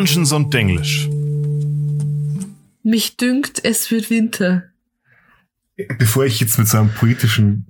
Dungeons 0.00 0.32
und 0.32 0.54
Denglisch. 0.54 1.10
Mich 2.82 3.18
dünkt, 3.18 3.62
es 3.62 3.90
wird 3.90 4.08
Winter. 4.08 4.62
Bevor 5.98 6.24
ich 6.24 6.40
jetzt 6.40 6.58
mit 6.58 6.68
so 6.68 6.78
einem 6.78 6.88
poetischen 6.94 7.66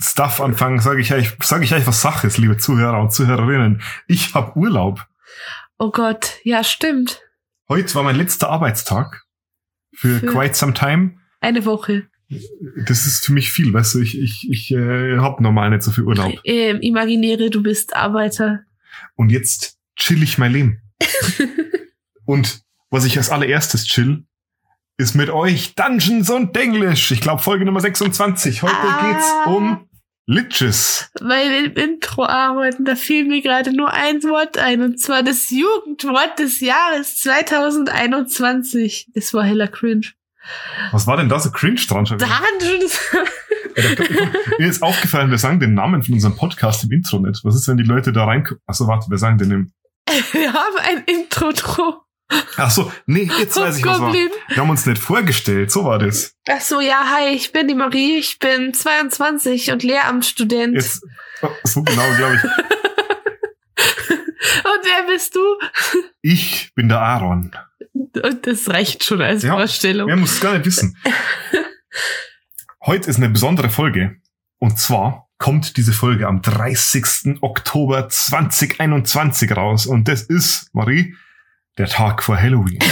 Stuff 0.00 0.40
anfange, 0.40 0.80
sage 0.80 1.02
ich 1.02 1.12
euch, 1.12 1.36
sage 1.42 1.64
ich 1.64 1.74
euch 1.74 1.86
was 1.86 2.00
Saches, 2.00 2.38
liebe 2.38 2.56
Zuhörer 2.56 2.98
und 3.02 3.12
Zuhörerinnen. 3.12 3.82
Ich 4.06 4.32
habe 4.34 4.58
Urlaub. 4.58 5.06
Oh 5.78 5.90
Gott, 5.90 6.36
ja, 6.42 6.64
stimmt. 6.64 7.20
Heute 7.68 7.94
war 7.96 8.02
mein 8.02 8.16
letzter 8.16 8.48
Arbeitstag 8.48 9.24
für, 9.92 10.20
Für- 10.20 10.26
quite 10.26 10.54
some 10.54 10.72
time. 10.72 11.18
Eine 11.40 11.66
Woche. 11.66 12.06
Das 12.86 13.04
ist 13.04 13.26
für 13.26 13.34
mich 13.34 13.52
viel, 13.52 13.74
weißt 13.74 13.96
du, 13.96 14.00
ich, 14.00 14.18
ich, 14.18 14.48
ich 14.50 14.70
äh, 14.70 15.18
habe 15.18 15.42
normal 15.42 15.68
nicht 15.68 15.82
so 15.82 15.90
viel 15.90 16.04
Urlaub. 16.04 16.32
Ähm, 16.44 16.80
imaginiere, 16.80 17.50
du 17.50 17.62
bist 17.62 17.94
Arbeiter. 17.94 18.60
Und 19.16 19.28
jetzt 19.28 19.76
chill 19.96 20.22
ich 20.22 20.38
mein 20.38 20.52
Leben. 20.52 20.80
Und 22.24 22.62
was 22.90 23.04
ich 23.04 23.16
als 23.18 23.30
allererstes 23.30 23.86
chill, 23.86 24.24
ist 24.96 25.14
mit 25.14 25.30
euch 25.30 25.74
Dungeons 25.74 26.28
und 26.30 26.56
Denglisch. 26.56 27.10
Ich 27.12 27.20
glaube 27.20 27.42
Folge 27.42 27.64
Nummer 27.64 27.80
26. 27.80 28.62
Heute 28.62 28.74
Ah. 28.74 29.12
geht's 29.12 29.26
um 29.46 29.88
Liches. 30.26 31.10
Weil 31.20 31.48
wir 31.50 31.64
im 31.66 31.72
Intro 31.74 32.24
arbeiten, 32.26 32.84
da 32.84 32.96
fiel 32.96 33.24
mir 33.26 33.40
gerade 33.40 33.72
nur 33.74 33.92
ein 33.92 34.22
Wort 34.24 34.58
ein, 34.58 34.82
und 34.82 35.00
zwar 35.00 35.22
das 35.22 35.48
Jugendwort 35.50 36.38
des 36.38 36.60
Jahres 36.60 37.16
2021. 37.18 39.08
Das 39.14 39.32
war 39.32 39.44
heller 39.44 39.68
cringe. 39.68 40.08
Was 40.92 41.06
war 41.06 41.16
denn 41.16 41.28
da 41.28 41.38
so 41.38 41.50
cringe 41.50 41.80
dran? 41.88 42.04
Dungeons. 42.04 43.00
Mir 44.58 44.68
ist 44.68 44.82
aufgefallen, 44.82 45.30
wir 45.30 45.38
sagen 45.38 45.60
den 45.60 45.74
Namen 45.74 46.02
von 46.02 46.14
unserem 46.14 46.36
Podcast 46.36 46.82
im 46.84 46.90
Intro 46.90 47.20
nicht. 47.20 47.44
Was 47.44 47.54
ist, 47.54 47.68
wenn 47.68 47.76
die 47.76 47.84
Leute 47.84 48.12
da 48.12 48.24
reinkommen? 48.24 48.60
Achso, 48.66 48.86
warte, 48.88 49.08
wir 49.10 49.18
sagen 49.18 49.38
den 49.38 49.50
im... 49.50 49.72
Wir 50.32 50.52
haben 50.52 50.76
ein 50.78 51.04
Intro 51.04 51.52
drum. 51.52 51.94
Achso, 52.56 52.92
nee, 53.06 53.30
jetzt 53.38 53.56
weiß 53.56 53.78
ich, 53.78 53.86
was 53.86 54.00
war. 54.00 54.08
Goblin. 54.08 54.28
Wir 54.48 54.56
haben 54.58 54.68
uns 54.68 54.84
nicht 54.84 55.00
vorgestellt, 55.00 55.70
so 55.70 55.84
war 55.84 55.98
das. 55.98 56.34
Ach 56.46 56.60
so, 56.60 56.80
ja, 56.80 57.08
hi, 57.10 57.28
ich 57.34 57.52
bin 57.52 57.68
die 57.68 57.74
Marie, 57.74 58.18
ich 58.18 58.38
bin 58.38 58.74
22 58.74 59.72
und 59.72 59.82
Lehramtsstudent. 59.82 60.74
Jetzt, 60.74 61.02
oh, 61.40 61.48
so 61.64 61.82
genau, 61.82 62.04
glaube 62.16 62.34
ich. 62.36 62.42
Und 64.64 64.84
wer 64.84 65.06
bist 65.06 65.34
du? 65.34 65.40
Ich 66.20 66.72
bin 66.74 66.88
der 66.88 67.00
Aaron. 67.00 67.50
Und 67.92 68.46
das 68.46 68.68
reicht 68.68 69.04
schon 69.04 69.20
als 69.22 69.42
Ja, 69.42 69.52
Vorstellung. 69.56 70.08
Wer 70.08 70.16
muss 70.16 70.32
es 70.32 70.40
gar 70.40 70.54
nicht 70.54 70.66
wissen. 70.66 70.96
Heute 72.84 73.10
ist 73.10 73.16
eine 73.16 73.28
besondere 73.28 73.70
Folge. 73.70 74.16
Und 74.58 74.78
zwar 74.78 75.27
kommt 75.38 75.76
diese 75.76 75.92
Folge 75.92 76.26
am 76.26 76.42
30. 76.42 77.38
Oktober 77.40 78.08
2021 78.08 79.56
raus. 79.56 79.86
Und 79.86 80.08
das 80.08 80.22
ist, 80.22 80.68
Marie, 80.74 81.14
der 81.78 81.86
Tag 81.88 82.22
vor 82.22 82.36
Halloween. 82.36 82.78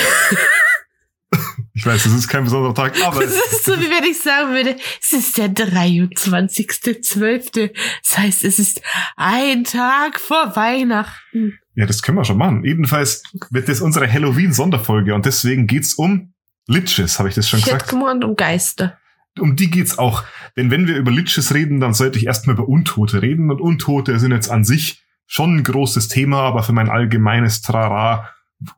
ich 1.74 1.84
weiß, 1.84 2.04
das 2.04 2.12
ist 2.12 2.28
kein 2.28 2.44
besonderer 2.44 2.74
Tag, 2.74 2.94
aber 3.04 3.20
Das 3.20 3.34
ist 3.34 3.64
so, 3.64 3.72
wie 3.80 3.90
wenn 3.90 4.04
ich 4.04 4.20
sagen 4.20 4.52
würde, 4.52 4.76
es 5.02 5.12
ist 5.12 5.36
der 5.36 5.48
23.12. 5.52 7.72
Das 8.02 8.18
heißt, 8.18 8.44
es 8.44 8.58
ist 8.60 8.80
ein 9.16 9.64
Tag 9.64 10.20
vor 10.20 10.54
Weihnachten. 10.54 11.58
ja, 11.74 11.84
das 11.86 12.02
können 12.02 12.18
wir 12.18 12.24
schon 12.24 12.38
machen. 12.38 12.64
Jedenfalls 12.64 13.22
wird 13.50 13.68
das 13.68 13.80
unsere 13.80 14.10
Halloween-Sonderfolge 14.10 15.12
und 15.14 15.26
deswegen 15.26 15.66
geht's 15.66 15.94
um 15.94 16.32
Liches, 16.68 17.18
habe 17.18 17.28
ich 17.28 17.34
das 17.34 17.48
schon 17.48 17.58
Ich 17.60 17.66
hätte 17.66 17.76
gesagt. 17.76 17.90
gemeint 17.90 18.24
um 18.24 18.34
Geister. 18.36 18.98
Um 19.38 19.56
die 19.56 19.70
geht's 19.70 19.98
auch. 19.98 20.24
Denn 20.56 20.70
wenn 20.70 20.86
wir 20.86 20.96
über 20.96 21.10
Liches 21.10 21.54
reden, 21.54 21.80
dann 21.80 21.94
sollte 21.94 22.18
ich 22.18 22.26
erstmal 22.26 22.54
über 22.56 22.68
Untote 22.68 23.22
reden. 23.22 23.50
Und 23.50 23.60
Untote 23.60 24.18
sind 24.18 24.32
jetzt 24.32 24.50
an 24.50 24.64
sich 24.64 25.02
schon 25.26 25.56
ein 25.56 25.64
großes 25.64 26.08
Thema, 26.08 26.40
aber 26.42 26.62
für 26.62 26.72
mein 26.72 26.88
allgemeines 26.88 27.60
Trara 27.62 28.28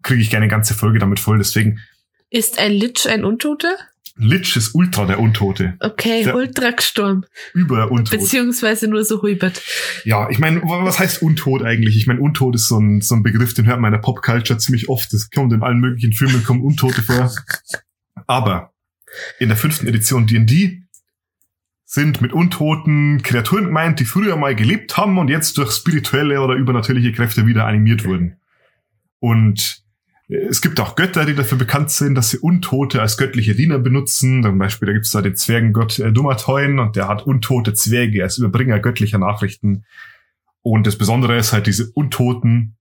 kriege 0.03 0.21
ich 0.21 0.31
gerne 0.31 0.45
eine 0.45 0.51
ganze 0.51 0.75
Folge 0.75 0.99
damit 0.99 1.21
voll. 1.21 1.39
Deswegen, 1.39 1.79
Ist 2.31 2.59
ein 2.59 2.73
Lich 2.73 3.09
ein 3.09 3.25
Untoter? 3.25 3.77
Lich 4.21 4.57
ist 4.57 4.75
ultra 4.75 5.05
der 5.07 5.21
Untote. 5.21 5.75
Okay, 5.79 6.25
Der- 6.25 6.35
ultra 6.35 6.71
gestorben. 6.73 7.25
Über 7.55 7.93
Untot. 7.93 8.19
Beziehungsweise 8.19 8.89
nur 8.89 9.05
so 9.05 9.19
rübert. 9.19 9.63
Ja, 10.05 10.29
ich 10.29 10.41
meine, 10.41 10.61
was 10.63 10.99
heißt 10.99 11.23
Untot 11.23 11.63
eigentlich? 11.63 11.97
Ich 11.97 12.09
meine, 12.09 12.21
Untot 12.21 12.57
ist 12.57 12.67
so 12.67 12.81
ein, 12.81 13.01
so 13.01 13.15
ein 13.15 13.23
Begriff, 13.23 13.55
den 13.55 13.67
hört 13.67 13.79
man 13.79 13.93
in 13.93 14.01
der 14.01 14.05
Popculture 14.05 14.59
ziemlich 14.59 14.89
oft. 14.89 15.13
Das 15.13 15.31
kommt 15.31 15.53
in 15.53 15.63
allen 15.63 15.79
möglichen 15.79 16.13
Filmen, 16.13 16.43
kommen 16.43 16.63
Untote 16.63 17.01
vor. 17.03 17.33
Aber 18.27 18.73
in 19.39 19.49
der 19.49 19.57
fünften 19.57 19.87
Edition 19.87 20.27
D&D 20.27 20.83
sind 21.85 22.21
mit 22.21 22.35
Untoten 22.35 23.23
Kreaturen 23.23 23.65
gemeint, 23.65 23.99
die 23.99 24.05
früher 24.05 24.37
mal 24.37 24.55
gelebt 24.55 24.99
haben 24.99 25.17
und 25.17 25.29
jetzt 25.29 25.57
durch 25.57 25.73
spirituelle 25.73 26.43
oder 26.43 26.55
übernatürliche 26.55 27.13
Kräfte 27.13 27.47
wieder 27.47 27.67
animiert 27.67 28.05
wurden. 28.05 28.37
Und 29.21 29.83
äh, 30.29 30.37
es 30.49 30.61
gibt 30.61 30.81
auch 30.81 30.97
Götter, 30.97 31.25
die 31.25 31.35
dafür 31.35 31.57
bekannt 31.57 31.91
sind, 31.91 32.15
dass 32.15 32.31
sie 32.31 32.39
Untote 32.39 33.01
als 33.01 33.17
göttliche 33.17 33.55
Diener 33.55 33.79
benutzen. 33.79 34.43
Zum 34.43 34.59
Beispiel, 34.59 34.87
da 34.87 34.93
gibt 34.93 35.07
es 35.07 35.13
da 35.13 35.23
den 35.23 35.35
Zwergengott 35.35 35.99
äh, 35.99 36.13
Dumateun 36.13 36.79
und 36.79 36.95
der 36.95 37.09
hat 37.09 37.27
untote 37.27 37.73
Zwerge 37.73 38.23
als 38.23 38.37
Überbringer 38.37 38.81
göttlicher 38.81 39.19
Nachrichten. 39.19 39.85
Und 40.61 40.87
das 40.87 40.99
Besondere 40.99 41.39
ist 41.39 41.55
halt, 41.55 41.67
diese 41.67 41.91
Untoten 41.93 42.77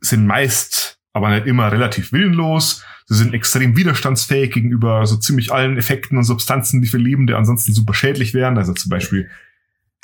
sind 0.00 0.26
meist, 0.26 0.97
aber 1.12 1.30
nicht 1.30 1.46
immer 1.46 1.70
relativ 1.72 2.12
willenlos. 2.12 2.84
Sie 3.06 3.16
sind 3.16 3.34
extrem 3.34 3.76
widerstandsfähig 3.76 4.52
gegenüber 4.52 5.06
so 5.06 5.16
ziemlich 5.16 5.52
allen 5.52 5.78
Effekten 5.78 6.18
und 6.18 6.24
Substanzen, 6.24 6.82
die 6.82 6.88
für 6.88 6.98
Lebende 6.98 7.36
ansonsten 7.36 7.72
super 7.72 7.94
schädlich 7.94 8.34
wären. 8.34 8.58
Also 8.58 8.74
zum 8.74 8.90
Beispiel 8.90 9.30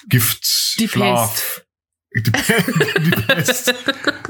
Gift, 0.09 0.79
Die 0.79 0.89
Schlaf, 0.89 1.65
die, 2.15 2.23
die 2.23 3.11
Pest, 3.11 3.75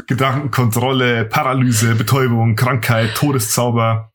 Gedankenkontrolle, 0.06 1.24
Paralyse, 1.24 1.94
Betäubung, 1.94 2.56
Krankheit, 2.56 3.14
Todeszauber. 3.14 4.12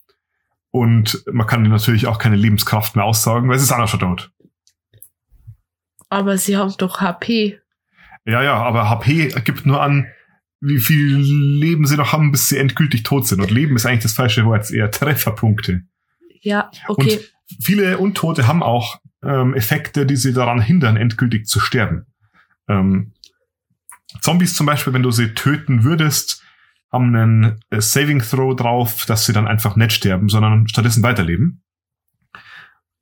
Und 0.71 1.23
man 1.31 1.47
kann 1.47 1.63
dir 1.63 1.69
natürlich 1.69 2.07
auch 2.07 2.19
keine 2.19 2.35
Lebenskraft 2.35 2.95
mehr 2.95 3.05
aussaugen, 3.05 3.49
weil 3.49 3.55
es 3.55 3.63
ist 3.63 3.71
anders 3.71 3.91
tot. 3.91 4.31
Aber 6.09 6.37
sie 6.37 6.57
haben 6.57 6.73
doch 6.77 7.01
HP. 7.01 7.59
Ja, 8.25 8.43
ja, 8.43 8.55
aber 8.55 8.89
HP 8.89 9.29
gibt 9.43 9.65
nur 9.65 9.81
an, 9.81 10.07
wie 10.61 10.79
viel 10.79 11.15
Leben 11.17 11.85
sie 11.85 11.95
noch 11.95 12.11
haben, 12.11 12.31
bis 12.31 12.49
sie 12.49 12.57
endgültig 12.57 13.03
tot 13.03 13.27
sind. 13.27 13.41
Und 13.41 13.51
Leben 13.51 13.75
ist 13.75 13.85
eigentlich 13.85 14.03
das 14.03 14.13
falsche 14.13 14.45
Wort, 14.45 14.71
eher 14.71 14.91
Trefferpunkte. 14.91 15.83
Ja, 16.41 16.69
okay. 16.87 17.17
Und 17.47 17.63
viele 17.63 17.97
Untote 17.97 18.47
haben 18.47 18.63
auch 18.63 18.99
ähm, 19.23 19.53
Effekte, 19.53 20.05
die 20.05 20.15
sie 20.15 20.33
daran 20.33 20.61
hindern, 20.61 20.97
endgültig 20.97 21.47
zu 21.47 21.59
sterben. 21.59 22.05
Ähm, 22.67 23.13
Zombies 24.21 24.55
zum 24.55 24.65
Beispiel, 24.65 24.93
wenn 24.93 25.03
du 25.03 25.11
sie 25.11 25.33
töten 25.33 25.83
würdest, 25.83 26.43
haben 26.91 27.15
einen 27.15 27.59
äh, 27.69 27.81
Saving 27.81 28.21
Throw 28.21 28.55
drauf, 28.55 29.05
dass 29.05 29.25
sie 29.25 29.33
dann 29.33 29.47
einfach 29.47 29.75
nicht 29.75 29.93
sterben, 29.93 30.29
sondern 30.29 30.67
stattdessen 30.67 31.03
weiterleben. 31.03 31.61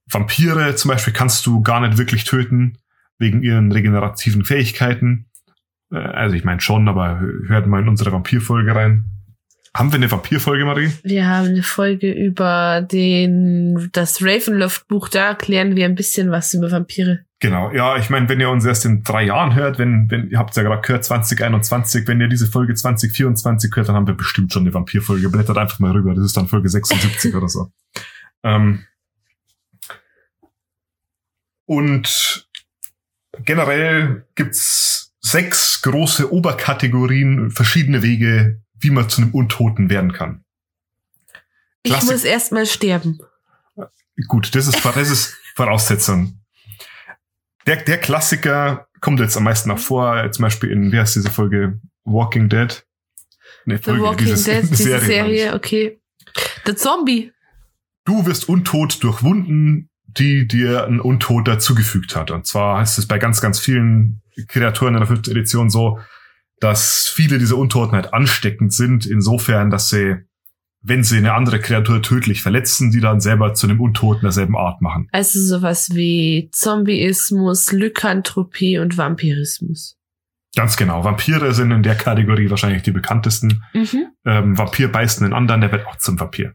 Vampire 0.09 0.75
zum 0.75 0.89
Beispiel 0.89 1.13
kannst 1.13 1.45
du 1.45 1.61
gar 1.61 1.79
nicht 1.79 1.97
wirklich 1.97 2.23
töten, 2.23 2.77
wegen 3.19 3.41
ihren 3.41 3.71
regenerativen 3.71 4.45
Fähigkeiten. 4.45 5.26
Äh, 5.91 5.97
also 5.97 6.35
ich 6.35 6.43
meine 6.43 6.61
schon, 6.61 6.87
aber 6.87 7.21
hört 7.47 7.67
mal 7.67 7.81
in 7.81 7.89
unsere 7.89 8.11
Vampirfolge 8.11 8.75
rein. 8.75 9.05
Haben 9.77 9.91
wir 9.91 9.97
eine 9.97 10.09
Vampirfolge, 10.09 10.65
Marie? 10.65 10.91
Wir 11.03 11.27
haben 11.27 11.49
eine 11.49 11.61
Folge 11.61 12.11
über 12.11 12.81
den, 12.81 13.89
das 13.91 14.23
Ravenloft-Buch, 14.23 15.09
da 15.09 15.27
erklären 15.27 15.75
wir 15.75 15.85
ein 15.85 15.93
bisschen 15.93 16.31
was 16.31 16.53
über 16.55 16.71
Vampire. 16.71 17.19
Genau, 17.39 17.71
ja, 17.71 17.97
ich 17.97 18.09
meine, 18.09 18.27
wenn 18.27 18.39
ihr 18.39 18.49
uns 18.49 18.65
erst 18.65 18.85
in 18.85 19.03
drei 19.03 19.25
Jahren 19.25 19.53
hört, 19.53 19.77
wenn, 19.77 20.09
wenn 20.09 20.31
ihr 20.31 20.39
habt 20.39 20.55
ja 20.55 20.63
gerade 20.63 20.81
gehört 20.81 21.05
2021, 21.05 22.07
wenn 22.07 22.19
ihr 22.19 22.27
diese 22.27 22.47
Folge 22.47 22.73
2024 22.73 23.75
hört, 23.75 23.89
dann 23.89 23.95
haben 23.95 24.07
wir 24.07 24.15
bestimmt 24.15 24.51
schon 24.51 24.63
eine 24.63 24.73
Vampirfolge. 24.73 25.29
Blättert 25.29 25.59
einfach 25.59 25.77
mal 25.77 25.91
rüber, 25.91 26.15
das 26.15 26.25
ist 26.25 26.37
dann 26.37 26.47
Folge 26.47 26.69
76 26.69 27.35
oder 27.35 27.47
so. 27.47 27.71
Ähm, 28.43 28.85
und 31.67 32.47
generell 33.45 34.25
gibt's 34.33 34.96
sechs 35.31 35.81
große 35.81 36.31
Oberkategorien, 36.31 37.51
verschiedene 37.51 38.01
Wege, 38.03 38.61
wie 38.79 38.89
man 38.89 39.09
zu 39.09 39.21
einem 39.21 39.31
Untoten 39.31 39.89
werden 39.89 40.13
kann. 40.13 40.43
Ich 41.83 41.91
Klassik- 41.91 42.11
muss 42.11 42.23
erstmal 42.23 42.65
sterben. 42.65 43.19
Gut, 44.27 44.53
das 44.55 44.67
ist, 44.67 44.83
das 44.83 45.09
ist 45.11 45.35
Voraussetzung. 45.55 46.39
Der, 47.65 47.77
der 47.77 47.97
Klassiker 47.97 48.87
kommt 49.01 49.19
jetzt 49.19 49.37
am 49.37 49.43
meisten 49.43 49.69
auch 49.71 49.79
vor, 49.79 50.31
zum 50.31 50.43
Beispiel 50.43 50.71
in, 50.71 50.91
wie 50.91 50.99
heißt 50.99 51.15
diese 51.15 51.29
Folge? 51.29 51.79
Walking 52.03 52.49
Dead? 52.49 52.83
Nee, 53.65 53.77
The 53.83 53.99
Walking 53.99 54.27
dieses- 54.27 54.45
Dead, 54.45 54.63
diese 54.69 54.97
ich. 54.97 55.03
Serie, 55.03 55.53
okay. 55.53 55.99
Der 56.65 56.75
Zombie. 56.75 57.31
Du 58.05 58.25
wirst 58.25 58.47
untot 58.49 59.03
durch 59.03 59.21
Wunden, 59.23 59.89
die 60.05 60.47
dir 60.47 60.85
ein 60.87 60.99
Untoter 60.99 61.59
zugefügt 61.59 62.15
hat. 62.15 62.31
Und 62.31 62.47
zwar 62.47 62.81
ist 62.81 62.97
es 62.97 63.07
bei 63.07 63.17
ganz, 63.19 63.41
ganz 63.41 63.59
vielen 63.59 64.21
Kreaturen 64.45 64.93
in 64.93 64.99
der 64.99 65.07
fünften 65.07 65.31
Edition 65.31 65.69
so, 65.69 65.99
dass 66.59 67.07
viele 67.07 67.37
dieser 67.39 67.57
Untoten 67.57 67.95
halt 67.95 68.13
ansteckend 68.13 68.73
sind, 68.73 69.05
insofern, 69.05 69.69
dass 69.69 69.89
sie, 69.89 70.15
wenn 70.81 71.03
sie 71.03 71.17
eine 71.17 71.33
andere 71.33 71.59
Kreatur 71.59 72.01
tödlich 72.01 72.41
verletzen, 72.41 72.91
die 72.91 72.99
dann 72.99 73.19
selber 73.19 73.53
zu 73.53 73.67
einem 73.67 73.79
Untoten 73.79 74.21
derselben 74.21 74.57
Art 74.57 74.81
machen. 74.81 75.07
Also 75.11 75.39
sowas 75.39 75.91
wie 75.93 76.49
Zombieismus, 76.51 77.71
Lykanthropie 77.71 78.79
und 78.79 78.97
Vampirismus. 78.97 79.97
Ganz 80.55 80.77
genau. 80.77 81.03
Vampire 81.03 81.53
sind 81.53 81.71
in 81.71 81.83
der 81.83 81.95
Kategorie 81.95 82.49
wahrscheinlich 82.49 82.81
die 82.81 82.91
bekanntesten. 82.91 83.63
Mhm. 83.73 84.07
Ähm, 84.25 84.57
Vampir 84.57 84.91
beißt 84.91 85.21
einen 85.21 85.33
anderen, 85.33 85.61
der 85.61 85.71
wird 85.71 85.85
auch 85.85 85.97
zum 85.97 86.19
Vampir. 86.19 86.53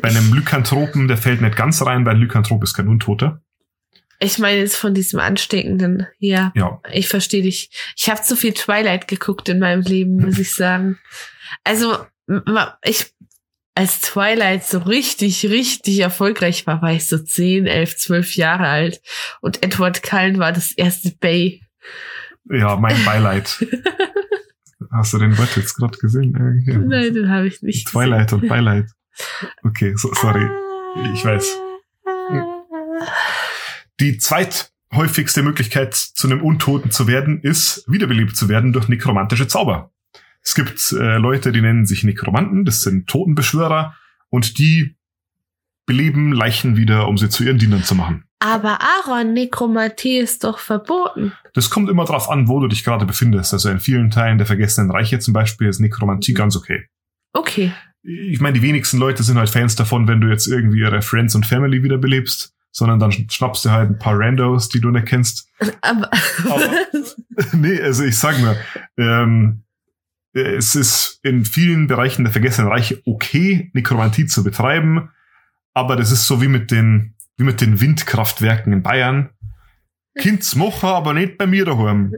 Bei 0.00 0.08
einem 0.08 0.32
Lykanthropen, 0.32 1.08
der 1.08 1.18
fällt 1.18 1.42
nicht 1.42 1.56
ganz 1.56 1.84
rein, 1.84 2.06
weil 2.06 2.14
ein 2.14 2.20
Lykanthrop 2.20 2.62
ist 2.62 2.74
kein 2.74 2.88
Untoter. 2.88 3.41
Ich 4.22 4.38
meine 4.38 4.58
jetzt 4.58 4.76
von 4.76 4.94
diesem 4.94 5.20
Ansteckenden. 5.20 6.06
Ja, 6.18 6.52
Ja, 6.54 6.80
ich 6.92 7.08
verstehe 7.08 7.42
dich. 7.42 7.70
Ich 7.96 8.08
habe 8.08 8.22
zu 8.22 8.36
viel 8.36 8.52
Twilight 8.52 9.08
geguckt 9.08 9.48
in 9.48 9.58
meinem 9.58 9.82
Leben, 9.82 10.16
muss 10.16 10.38
ich 10.38 10.54
sagen. 10.54 10.98
Also, 11.64 11.98
ich, 12.84 13.12
als 13.74 14.00
Twilight 14.00 14.64
so 14.64 14.78
richtig, 14.78 15.46
richtig 15.48 15.98
erfolgreich 16.00 16.66
war, 16.66 16.82
war 16.82 16.92
ich 16.92 17.08
so 17.08 17.18
10, 17.18 17.66
11, 17.66 17.96
12 17.96 18.36
Jahre 18.36 18.68
alt. 18.68 19.00
Und 19.40 19.62
Edward 19.62 20.02
Cullen 20.02 20.38
war 20.38 20.52
das 20.52 20.72
erste 20.72 21.10
Bay. 21.18 21.62
ja, 22.50 22.76
mein 22.76 23.02
Beileid. 23.04 23.64
Hast 24.92 25.14
du 25.14 25.18
den 25.18 25.36
Wort 25.38 25.56
jetzt 25.56 25.74
gerade 25.76 25.96
gesehen? 25.98 26.62
Ja. 26.66 26.78
Nein, 26.78 27.14
den 27.14 27.30
habe 27.30 27.46
ich 27.46 27.62
nicht. 27.62 27.88
Twilight 27.88 28.32
und 28.32 28.46
Beileid. 28.48 28.86
Okay, 29.62 29.94
so, 29.96 30.12
sorry. 30.14 30.46
Ich 31.14 31.24
weiß. 31.24 31.56
Die 34.00 34.18
zweithäufigste 34.18 35.42
Möglichkeit, 35.42 35.94
zu 35.94 36.26
einem 36.26 36.42
Untoten 36.42 36.90
zu 36.90 37.06
werden, 37.06 37.40
ist, 37.42 37.84
wiederbelebt 37.86 38.36
zu 38.36 38.48
werden 38.48 38.72
durch 38.72 38.88
nekromantische 38.88 39.48
Zauber. 39.48 39.92
Es 40.42 40.54
gibt 40.54 40.92
äh, 40.92 41.18
Leute, 41.18 41.52
die 41.52 41.60
nennen 41.60 41.86
sich 41.86 42.02
Nekromanten, 42.02 42.64
das 42.64 42.80
sind 42.80 43.06
Totenbeschwörer, 43.06 43.94
und 44.28 44.58
die 44.58 44.96
beleben 45.86 46.32
Leichen 46.32 46.76
wieder, 46.76 47.06
um 47.06 47.18
sie 47.18 47.28
zu 47.28 47.44
ihren 47.44 47.58
Dienern 47.58 47.84
zu 47.84 47.94
machen. 47.94 48.24
Aber 48.38 48.78
Aaron, 48.80 49.34
Nekromantie 49.34 50.18
ist 50.18 50.42
doch 50.42 50.58
verboten. 50.58 51.32
Das 51.54 51.70
kommt 51.70 51.88
immer 51.88 52.04
darauf 52.04 52.28
an, 52.28 52.48
wo 52.48 52.58
du 52.60 52.66
dich 52.66 52.82
gerade 52.82 53.04
befindest. 53.04 53.52
Also 53.52 53.68
in 53.68 53.78
vielen 53.78 54.10
Teilen 54.10 54.38
der 54.38 54.46
Vergessenen 54.46 54.90
Reiche 54.90 55.18
zum 55.18 55.34
Beispiel 55.34 55.68
ist 55.68 55.80
Nekromantie 55.80 56.34
ganz 56.34 56.56
okay. 56.56 56.86
Okay. 57.34 57.72
ich 58.02 58.40
meine, 58.40 58.58
die 58.58 58.62
wenigsten 58.62 58.98
Leute 58.98 59.22
sind 59.22 59.38
halt 59.38 59.48
Fans 59.48 59.76
davon, 59.76 60.08
wenn 60.08 60.20
du 60.20 60.28
jetzt 60.28 60.46
irgendwie 60.46 60.80
ihre 60.80 61.02
Friends 61.02 61.34
und 61.34 61.46
Family 61.46 61.82
wiederbelebst, 61.82 62.52
sondern 62.72 62.98
dann 62.98 63.12
schnappst 63.12 63.64
du 63.64 63.70
halt 63.70 63.90
ein 63.90 63.98
paar 63.98 64.18
Randos, 64.18 64.68
die 64.68 64.80
du 64.80 64.90
nicht 64.90 65.06
kennst. 65.06 65.48
Aber, 65.82 66.10
Aber- 66.48 66.70
nee, 67.52 67.80
also 67.80 68.02
ich 68.04 68.18
sag 68.18 68.38
nur, 68.40 68.56
ähm, 68.96 69.62
es 70.34 70.74
ist 70.74 71.20
in 71.22 71.44
vielen 71.44 71.86
Bereichen 71.86 72.24
der 72.24 72.32
Vergessenen 72.32 72.70
Reiche 72.70 73.00
okay, 73.04 73.70
Nekromantie 73.74 74.26
zu 74.26 74.42
betreiben, 74.42 75.10
aber 75.74 75.94
das 75.96 76.10
ist 76.10 76.26
so 76.26 76.40
wie 76.42 76.48
mit 76.48 76.70
den, 76.70 77.14
wie 77.36 77.44
mit 77.44 77.60
den 77.60 77.80
Windkraftwerken 77.80 78.72
in 78.72 78.82
Bayern. 78.82 79.30
Kind's 80.18 80.54
machen, 80.56 80.88
aber 80.88 81.12
nicht 81.14 81.38
bei 81.38 81.46
mir 81.46 81.64
daheim. 81.64 82.14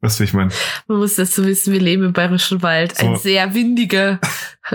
Weißt 0.00 0.18
du, 0.18 0.22
wie 0.22 0.24
ich 0.26 0.32
meine? 0.34 0.50
man 0.88 0.98
muss 0.98 1.14
dazu 1.16 1.44
wissen, 1.46 1.72
wir 1.72 1.80
leben 1.80 2.02
im 2.04 2.12
Bayerischen 2.12 2.62
Wald. 2.62 2.98
Ein 3.00 3.14
So. 3.16 3.22
sehr 3.22 3.54
windiger, 3.54 4.20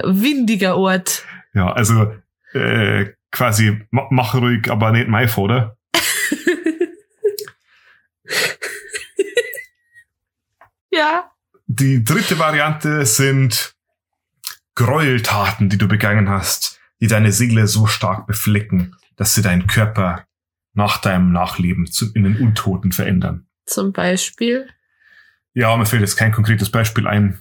windiger 0.04 0.78
Ort. 0.78 1.24
Ja, 1.54 1.72
also 1.72 2.14
äh, 2.54 3.08
quasi 3.32 3.86
ma 3.92 4.08
mach 4.10 4.36
ruhig, 4.36 4.70
aber 4.70 4.92
nicht 4.92 5.08
mein 5.08 5.30
oder? 5.30 5.78
ja. 10.92 11.32
Die 11.68 12.04
dritte 12.04 12.40
Variante 12.40 13.06
sind 13.06 13.76
Gräueltaten, 14.76 15.70
die 15.70 15.78
du 15.78 15.88
begangen 15.88 16.30
hast, 16.30 16.80
die 17.02 17.08
deine 17.08 17.32
Seele 17.32 17.68
so 17.68 17.88
stark 17.88 18.28
beflecken, 18.28 18.96
dass 19.16 19.34
sie 19.34 19.42
deinen 19.42 19.68
Körper 19.68 20.26
nach 20.74 21.00
deinem 21.00 21.32
Nachleben 21.32 21.90
in 22.14 22.24
den 22.24 22.38
Untoten 22.38 22.92
verändern. 22.92 23.48
Zum 23.66 23.92
Beispiel. 23.92 24.68
Ja, 25.54 25.76
mir 25.76 25.88
fällt 25.88 26.02
jetzt 26.02 26.18
kein 26.18 26.32
konkretes 26.32 26.70
Beispiel 26.70 27.08
ein. 27.08 27.40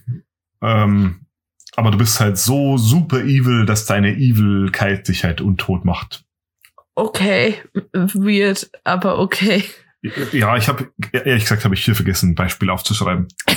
Ähm, 0.62 1.25
aber 1.76 1.90
du 1.90 1.98
bist 1.98 2.18
halt 2.20 2.38
so 2.38 2.78
super 2.78 3.20
evil, 3.20 3.66
dass 3.66 3.86
deine 3.86 4.16
Evilkeit 4.16 5.08
dich 5.08 5.24
halt 5.24 5.40
untot 5.40 5.84
macht. 5.84 6.24
Okay. 6.94 7.56
Weird, 7.92 8.70
aber 8.84 9.18
okay. 9.18 9.64
Ja, 10.32 10.56
ich 10.56 10.68
habe 10.68 10.90
ehrlich 11.12 11.44
gesagt 11.44 11.64
habe 11.64 11.74
ich 11.74 11.84
hier 11.84 11.94
vergessen, 11.94 12.30
ein 12.30 12.34
Beispiel 12.34 12.70
aufzuschreiben. 12.70 13.28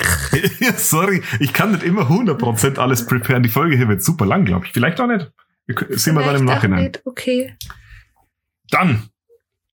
Sorry, 0.76 1.22
ich 1.40 1.52
kann 1.52 1.72
nicht 1.72 1.82
immer 1.82 2.02
100% 2.02 2.78
alles 2.78 3.06
preparen. 3.06 3.42
Die 3.42 3.48
Folge 3.48 3.76
hier 3.76 3.88
wird 3.88 4.02
super 4.02 4.26
lang, 4.26 4.44
glaube 4.44 4.66
ich. 4.66 4.72
Vielleicht 4.72 5.00
auch 5.00 5.06
nicht. 5.06 5.30
Sehen 5.90 6.14
wir 6.14 6.24
dann 6.24 6.36
im 6.36 6.44
Nachhinein. 6.44 6.84
nicht. 6.84 7.02
Okay. 7.04 7.56
Dann, 8.70 9.08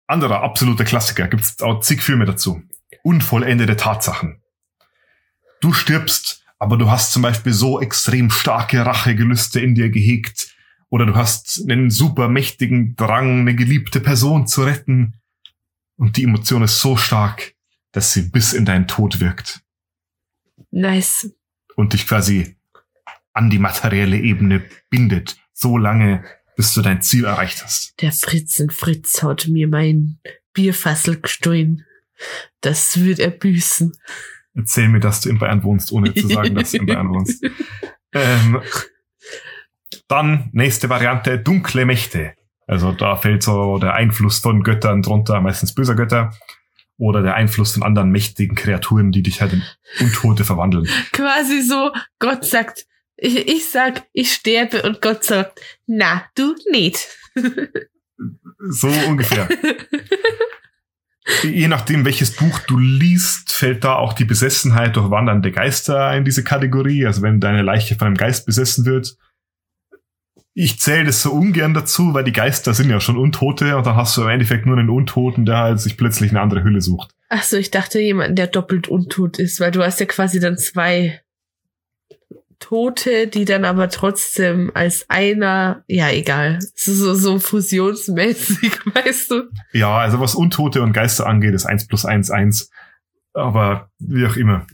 anderer 0.07 0.41
absoluter 0.41 0.83
Klassiker, 0.83 1.27
gibt's 1.27 1.61
auch 1.61 1.79
zig 1.81 2.01
Filme 2.01 2.25
dazu. 2.25 2.61
Unvollendete 3.03 3.75
Tatsachen. 3.75 4.41
Du 5.61 5.73
stirbst, 5.73 6.43
aber 6.59 6.77
du 6.77 6.91
hast 6.91 7.13
zum 7.13 7.21
Beispiel 7.21 7.53
so 7.53 7.81
extrem 7.81 8.29
starke 8.29 8.85
Rachegelüste 8.85 9.59
in 9.59 9.75
dir 9.75 9.89
gehegt. 9.89 10.55
Oder 10.89 11.05
du 11.05 11.15
hast 11.15 11.63
einen 11.69 11.89
super 11.89 12.27
mächtigen 12.27 12.95
Drang, 12.95 13.41
eine 13.41 13.55
geliebte 13.55 14.01
Person 14.01 14.47
zu 14.47 14.63
retten. 14.63 15.13
Und 15.95 16.17
die 16.17 16.23
Emotion 16.23 16.63
ist 16.63 16.79
so 16.79 16.97
stark, 16.97 17.53
dass 17.91 18.13
sie 18.13 18.23
bis 18.23 18.53
in 18.53 18.65
deinen 18.65 18.87
Tod 18.87 19.19
wirkt. 19.19 19.61
Nice. 20.71 21.31
und 21.75 21.93
dich 21.93 22.05
quasi 22.05 22.57
an 23.33 23.49
die 23.49 23.57
materielle 23.57 24.17
Ebene 24.17 24.61
bindet, 24.89 25.37
so 25.53 25.77
lange, 25.77 26.25
bis 26.57 26.73
du 26.73 26.81
dein 26.81 27.01
Ziel 27.01 27.23
erreicht 27.23 27.63
hast. 27.63 27.93
Der 28.01 28.11
Fritzen 28.11 28.69
Fritz 28.69 29.23
hat 29.23 29.47
mir 29.47 29.67
mein 29.67 30.19
Bierfassel 30.53 31.21
gestohlen. 31.21 31.85
Das 32.59 32.99
wird 32.99 33.19
er 33.19 33.29
büßen. 33.29 33.93
Erzähl 34.59 34.89
mir, 34.89 34.99
dass 34.99 35.21
du 35.21 35.29
in 35.29 35.39
Bayern 35.39 35.63
wohnst, 35.63 35.91
ohne 35.91 36.13
zu 36.13 36.27
sagen, 36.27 36.55
dass 36.55 36.71
du 36.71 36.77
in 36.77 36.85
Bayern 36.85 37.09
wohnst. 37.09 37.45
Ähm, 38.11 38.59
dann 40.07 40.49
nächste 40.51 40.89
Variante, 40.89 41.37
dunkle 41.37 41.85
Mächte. 41.85 42.33
Also 42.65 42.91
da 42.91 43.15
fällt 43.17 43.43
so 43.43 43.77
der 43.77 43.93
Einfluss 43.93 44.39
von 44.39 44.63
Göttern 44.63 45.03
drunter, 45.03 45.39
meistens 45.41 45.75
böser 45.75 45.93
Götter, 45.93 46.31
oder 46.97 47.21
der 47.21 47.35
Einfluss 47.35 47.73
von 47.73 47.83
anderen 47.83 48.09
mächtigen 48.09 48.55
Kreaturen, 48.55 49.11
die 49.11 49.23
dich 49.23 49.41
halt 49.41 49.53
in 49.53 49.63
Untote 49.99 50.43
verwandeln. 50.43 50.87
Quasi 51.13 51.61
so, 51.61 51.91
Gott 52.17 52.45
sagt, 52.45 52.87
ich, 53.15 53.47
ich 53.47 53.69
sag, 53.69 54.03
ich 54.11 54.33
sterbe 54.33 54.81
und 54.83 55.01
Gott 55.01 55.23
sagt, 55.23 55.59
na, 55.87 56.25
du 56.35 56.55
nicht. 56.71 57.07
So 58.57 58.89
ungefähr. 59.07 59.47
Je 61.43 61.67
nachdem, 61.67 62.05
welches 62.05 62.35
Buch 62.35 62.59
du 62.59 62.77
liest, 62.77 63.51
fällt 63.51 63.83
da 63.83 63.95
auch 63.95 64.13
die 64.13 64.25
Besessenheit 64.25 64.95
durch 64.95 65.09
wandernde 65.11 65.51
Geister 65.51 66.15
in 66.15 66.25
diese 66.25 66.43
Kategorie. 66.43 67.05
Also 67.05 67.21
wenn 67.21 67.39
deine 67.39 67.61
Leiche 67.61 67.95
von 67.95 68.07
einem 68.07 68.17
Geist 68.17 68.45
besessen 68.45 68.85
wird. 68.85 69.17
Ich 70.53 70.79
zähle 70.79 71.05
das 71.05 71.21
so 71.21 71.31
ungern 71.31 71.73
dazu, 71.73 72.13
weil 72.13 72.23
die 72.23 72.33
Geister 72.33 72.73
sind 72.73 72.89
ja 72.89 72.99
schon 72.99 73.17
Untote 73.17 73.77
und 73.77 73.85
dann 73.85 73.95
hast 73.95 74.17
du 74.17 74.23
im 74.23 74.29
Endeffekt 74.29 74.65
nur 74.65 74.77
einen 74.77 74.89
Untoten, 74.89 75.45
der 75.45 75.57
halt 75.57 75.79
sich 75.79 75.95
plötzlich 75.95 76.31
eine 76.31 76.41
andere 76.41 76.63
Hülle 76.63 76.81
sucht. 76.81 77.11
Ach 77.29 77.43
so, 77.43 77.55
ich 77.55 77.71
dachte 77.71 77.99
jemanden, 77.99 78.35
der 78.35 78.47
doppelt 78.47 78.87
untot 78.87 79.39
ist, 79.39 79.59
weil 79.59 79.71
du 79.71 79.83
hast 79.83 79.99
ja 79.99 80.05
quasi 80.05 80.39
dann 80.39 80.57
zwei 80.57 81.21
Tote, 82.59 83.27
die 83.27 83.45
dann 83.45 83.65
aber 83.65 83.89
trotzdem 83.89 84.71
als 84.73 85.05
einer, 85.09 85.83
ja 85.87 86.09
egal, 86.09 86.59
so, 86.75 87.13
so, 87.15 87.39
fusionsmäßig, 87.39 88.71
weißt 88.93 89.31
du? 89.31 89.43
Ja, 89.73 89.97
also 89.97 90.19
was 90.19 90.35
Untote 90.35 90.81
und 90.81 90.93
Geister 90.93 91.25
angeht, 91.25 91.53
ist 91.53 91.65
eins 91.65 91.87
plus 91.87 92.05
eins 92.05 92.29
eins. 92.29 92.69
Aber 93.33 93.89
wie 93.99 94.25
auch 94.25 94.35
immer. 94.35 94.67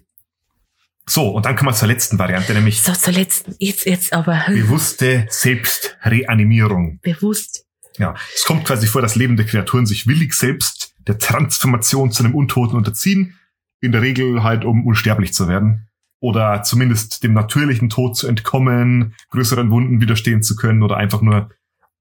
So, 1.07 1.29
und 1.29 1.45
dann 1.45 1.55
kommen 1.55 1.69
wir 1.69 1.75
zur 1.75 1.87
letzten 1.87 2.17
Variante, 2.17 2.53
nämlich 2.53 2.81
So, 2.81 2.93
zur 2.93 3.13
letzten, 3.13 3.55
jetzt, 3.59 3.85
jetzt 3.85 4.13
aber 4.13 4.43
bewusste 4.47 5.27
Selbstreanimierung. 5.29 6.99
bewusst. 7.03 7.65
Ja, 7.97 8.15
es 8.33 8.43
kommt 8.43 8.65
quasi 8.65 8.87
vor, 8.87 9.01
dass 9.01 9.15
lebende 9.15 9.45
Kreaturen 9.45 9.85
sich 9.85 10.07
willig 10.07 10.33
selbst 10.33 10.95
der 11.07 11.17
Transformation 11.17 12.11
zu 12.11 12.23
einem 12.23 12.35
Untoten 12.35 12.75
unterziehen. 12.75 13.39
In 13.79 13.91
der 13.91 14.01
Regel 14.01 14.43
halt, 14.43 14.65
um 14.65 14.85
unsterblich 14.85 15.33
zu 15.33 15.47
werden. 15.47 15.84
Oder 16.25 16.63
zumindest 16.63 17.23
dem 17.23 17.33
natürlichen 17.33 17.87
Tod 17.89 18.17
zu 18.17 18.27
entkommen, 18.27 19.13
größeren 19.29 19.69
Wunden 19.69 20.01
widerstehen 20.01 20.41
zu 20.41 20.55
können 20.55 20.81
oder 20.81 20.97
einfach 20.97 21.21
nur 21.21 21.51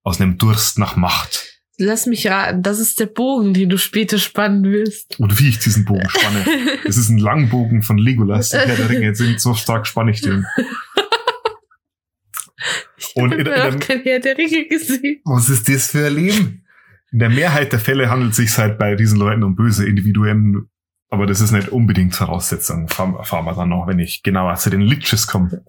aus 0.03 0.19
einem 0.19 0.39
Durst 0.39 0.79
nach 0.79 0.97
Macht. 0.97 1.61
Lass 1.77 2.07
mich 2.07 2.27
raten, 2.27 2.63
das 2.63 2.79
ist 2.79 3.01
der 3.01 3.07
Bogen, 3.07 3.53
den 3.53 3.69
du 3.69 3.77
später 3.77 4.17
spannen 4.19 4.65
wirst. 4.65 5.21
Und 5.21 5.39
wie 5.41 5.49
ich 5.51 5.59
diesen 5.59 5.85
Bogen 5.85 6.09
spanne. 6.09 6.43
Es 6.87 6.97
ist 6.97 7.11
ein 7.11 7.19
Langbogen 7.19 7.83
von 7.83 7.99
Legolas, 7.99 8.49
der 8.49 8.67
Herr 8.67 8.77
der 8.77 8.89
Ringe. 8.89 9.15
Sind 9.15 9.41
so 9.43 9.53
stark 9.55 9.87
spanne 9.87 10.13
ich 10.13 10.23
den. 10.23 10.47
Ich 12.97 13.15
Und 13.17 13.33
habe 13.33 13.69
in- 13.75 13.81
kein 13.81 14.03
Herr 14.05 14.21
der 14.21 14.39
Ringe 14.39 14.67
gesehen. 14.69 15.21
Was 15.25 15.51
ist 15.51 15.69
das 15.69 15.91
für 15.91 16.07
ein 16.07 16.15
Leben? 16.15 16.65
In 17.13 17.19
der 17.19 17.29
Mehrheit 17.31 17.73
der 17.73 17.79
Fälle 17.81 18.09
handelt 18.09 18.31
es 18.33 18.37
sich 18.39 18.57
halt 18.57 18.79
bei 18.79 18.95
diesen 18.95 19.19
Leuten 19.19 19.43
um 19.43 19.55
böse 19.55 19.87
Individuen, 19.87 20.69
aber 21.11 21.27
das 21.27 21.41
ist 21.41 21.53
nicht 21.53 21.69
unbedingt 21.69 22.15
Voraussetzung. 22.15 22.83
Erfahren 22.89 23.15
erfahren 23.15 23.45
wir 23.45 23.55
dann 23.55 23.69
noch, 23.69 23.87
wenn 23.87 23.99
ich 23.99 24.23
genauer 24.23 24.55
zu 24.57 24.71
den 24.71 24.81
Liches 24.81 25.27
komme. 25.27 25.65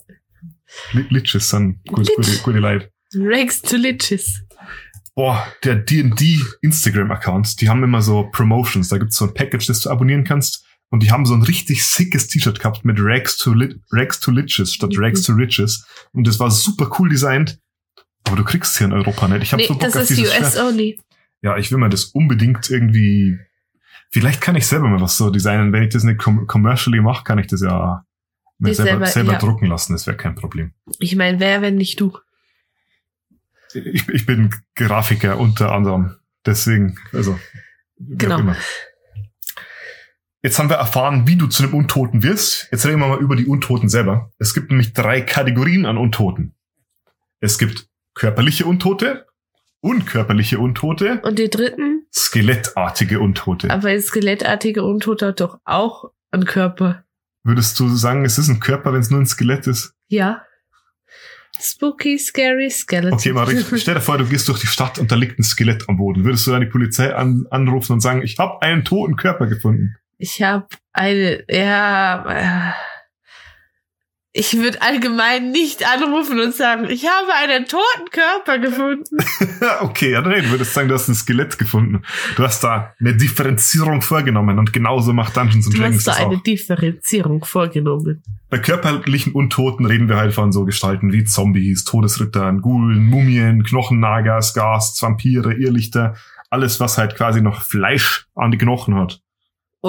Li- 0.94 1.06
Liches 1.10 1.50
sind 1.50 1.84
gut, 1.88 2.08
Lich. 2.08 2.16
gute, 2.16 2.38
gute 2.44 2.60
Leute. 2.60 2.90
Ranks 3.16 3.62
to 3.62 3.78
Liches. 3.78 4.42
boah, 5.16 5.46
der 5.64 5.76
D&D 5.76 6.40
Instagram-Account, 6.62 7.62
die 7.62 7.70
haben 7.70 7.84
immer 7.84 8.02
so 8.02 8.30
Promotions. 8.32 8.90
Da 8.90 8.98
gibt's 8.98 9.16
so 9.16 9.26
ein 9.26 9.34
Package, 9.34 9.68
das 9.68 9.82
du 9.82 9.90
abonnieren 9.90 10.24
kannst. 10.24 10.66
Und 10.90 11.02
die 11.04 11.12
haben 11.12 11.26
so 11.26 11.34
ein 11.34 11.42
richtig 11.44 11.84
sickes 11.86 12.28
T-Shirt 12.28 12.60
gehabt 12.60 12.86
mit 12.86 12.98
Rags 13.00 13.38
to, 13.38 13.54
Lit 13.54 13.80
Rags 13.92 14.20
to 14.20 14.32
Liches 14.32 14.74
statt 14.74 14.92
Mhm. 14.96 15.04
Rags 15.04 15.22
to 15.24 15.34
Riches. 15.34 15.86
Und 16.12 16.28
das 16.28 16.40
war 16.40 16.52
super 16.52 16.92
cool 17.00 17.10
designt. 17.10 17.60
Aber 18.28 18.36
du 18.38 18.44
kriegst 18.44 18.72
es 18.74 18.78
hier 18.78 18.88
in 18.88 18.94
Europa 18.94 19.28
nicht. 19.28 19.44
Ich 19.44 19.52
habe 19.54 19.62
Nee, 19.62 19.68
so 19.68 19.74
Bock 19.74 19.82
das 19.84 19.96
auf 19.96 20.02
ist 20.04 20.10
dieses 20.18 20.38
US 20.38 20.54
Shirt. 20.54 20.64
only. 20.64 21.00
Ja, 21.42 21.58
ich 21.58 21.72
will 21.72 21.78
mir 21.78 21.90
das 21.90 22.06
unbedingt 22.06 22.70
irgendwie. 22.70 23.40
Vielleicht 24.16 24.40
kann 24.40 24.56
ich 24.56 24.66
selber 24.66 24.88
mal 24.88 25.02
was 25.02 25.18
so 25.18 25.30
designen. 25.30 25.74
Wenn 25.74 25.84
ich 25.84 25.90
das 25.90 26.04
nicht 26.04 26.20
com 26.20 26.48
commercially 26.48 27.02
mache, 27.02 27.26
kann 27.26 27.38
ich 27.38 27.48
das 27.48 27.60
ja 27.60 28.06
mir 28.60 28.74
selber, 28.74 28.92
selber, 28.92 29.08
selber 29.08 29.34
ja. 29.34 29.40
drucken 29.40 29.66
lassen. 29.66 29.92
Das 29.92 30.08
wäre 30.08 30.16
kein 30.16 30.36
Problem. 30.36 30.72
Ich 31.00 31.18
meine, 31.18 31.42
wer, 31.42 31.62
wenn 31.62 31.76
nicht 31.76 32.00
du? 32.00 32.18
Ich, 33.74 34.08
ich 34.08 34.26
bin 34.26 34.56
Grafiker 34.76 35.38
unter 35.38 35.74
anderem. 35.74 36.16
Deswegen, 36.46 36.98
also. 37.12 37.38
Genau. 37.98 38.40
immer. 38.40 38.56
Jetzt 40.42 40.60
haben 40.60 40.70
wir 40.70 40.78
erfahren, 40.78 41.28
wie 41.28 41.36
du 41.36 41.48
zu 41.48 41.64
einem 41.64 41.74
Untoten 41.74 42.24
wirst. 42.24 42.70
Jetzt 42.72 42.86
reden 42.86 43.02
wir 43.02 43.10
mal 43.10 43.20
über 43.20 43.36
die 43.36 43.48
Untoten 43.48 43.90
selber. 43.90 44.32
Es 44.40 44.54
gibt 44.54 44.70
nämlich 44.70 44.94
drei 44.94 45.20
Kategorien 45.20 45.86
an 45.86 45.98
Untoten. 45.98 46.56
Es 47.42 47.58
gibt 47.58 47.90
körperliche 48.14 48.66
Untote, 48.66 49.26
unkörperliche 49.82 50.58
Untote, 50.58 51.20
Und 51.22 51.38
die 51.38 51.50
dritten? 51.50 52.05
Skelettartige 52.16 53.20
Untote. 53.20 53.70
Aber 53.70 53.90
ein 53.90 54.02
skelettartige 54.02 54.84
Untoter 54.84 55.28
hat 55.28 55.42
doch 55.42 55.60
auch 55.66 56.12
einen 56.32 56.46
Körper. 56.46 57.04
Würdest 57.44 57.80
du 57.80 57.90
sagen, 57.90 58.26
es 58.26 58.38
ist 58.38 58.50
ein 58.50 58.60
Körper, 58.60 58.94
wenn 58.94 59.02
es 59.02 59.12
nur 59.12 59.20
ein 59.20 59.26
Skelett 59.26 59.68
ist? 59.68 59.94
Ja. 60.08 60.42
Spooky, 61.60 62.18
scary, 62.18 62.70
skeleton. 62.70 63.14
Okay, 63.14 63.32
Marie, 63.32 63.64
stell 63.78 63.96
dir 63.96 64.02
vor, 64.02 64.18
du 64.18 64.26
gehst 64.26 64.48
durch 64.48 64.60
die 64.60 64.68
Stadt 64.68 65.00
und 65.00 65.12
da 65.12 65.16
liegt 65.16 65.40
ein 65.40 65.44
Skelett 65.44 65.88
am 65.88 65.98
Boden. 65.98 66.26
Würdest 66.26 66.48
du 66.48 66.52
dann 66.52 66.62
die 66.62 66.68
Polizei 66.68 67.16
an, 67.16 67.46
anrufen 67.50 67.94
und 67.94 68.02
sagen, 68.02 68.24
ich 68.24 68.38
habe 68.40 68.62
einen 68.62 68.84
toten 68.84 69.16
Körper 69.16 69.48
gefunden? 69.48 69.96
Ich 70.18 70.42
habe 70.42 70.68
eine, 70.92 71.44
ja, 71.50 72.72
äh, 72.72 72.74
ich 74.38 74.58
würde 74.58 74.82
allgemein 74.82 75.52
nicht 75.52 75.88
anrufen 75.88 76.42
und 76.42 76.54
sagen, 76.54 76.90
ich 76.90 77.08
habe 77.08 77.34
einen 77.42 77.68
toten 77.68 78.10
Körper 78.12 78.60
gefunden. 78.60 79.18
okay, 79.80 80.12
ja, 80.12 80.22
nee, 80.22 80.42
du 80.42 80.50
würdest 80.50 80.74
sagen, 80.74 80.90
du 80.90 80.94
hast 80.94 81.08
ein 81.08 81.16
Skelett 81.16 81.58
gefunden. 81.58 82.02
Du 82.36 82.44
hast 82.44 82.62
da 82.62 82.94
eine 83.00 83.16
Differenzierung 83.16 84.02
vorgenommen 84.02 84.60
und 84.60 84.74
genauso 84.74 85.14
macht 85.14 85.38
Dungeons 85.38 85.70
Du 85.70 85.78
Dragons 85.78 86.06
hast 86.06 86.20
da 86.20 86.26
eine 86.26 86.36
auch. 86.36 86.44
Differenzierung 86.44 87.46
vorgenommen. 87.46 88.24
Bei 88.50 88.58
körperlichen 88.58 89.32
Untoten 89.32 89.86
reden 89.86 90.10
wir 90.10 90.18
halt 90.18 90.34
von 90.34 90.52
so 90.52 90.66
Gestalten 90.66 91.14
wie 91.14 91.24
Zombies, 91.24 91.86
Todesrittern, 91.86 92.62
Ghoulen, 92.62 93.06
Mumien, 93.06 93.64
Knochennagas, 93.64 94.54
Ghasts, 94.54 95.02
Vampire, 95.02 95.54
Irrlichter. 95.54 96.16
Alles, 96.50 96.82
was 96.82 96.98
halt 96.98 97.16
quasi 97.16 97.40
noch 97.42 97.62
Fleisch 97.62 98.28
an 98.36 98.52
die 98.52 98.58
Knochen 98.58 98.96
hat. 98.96 99.22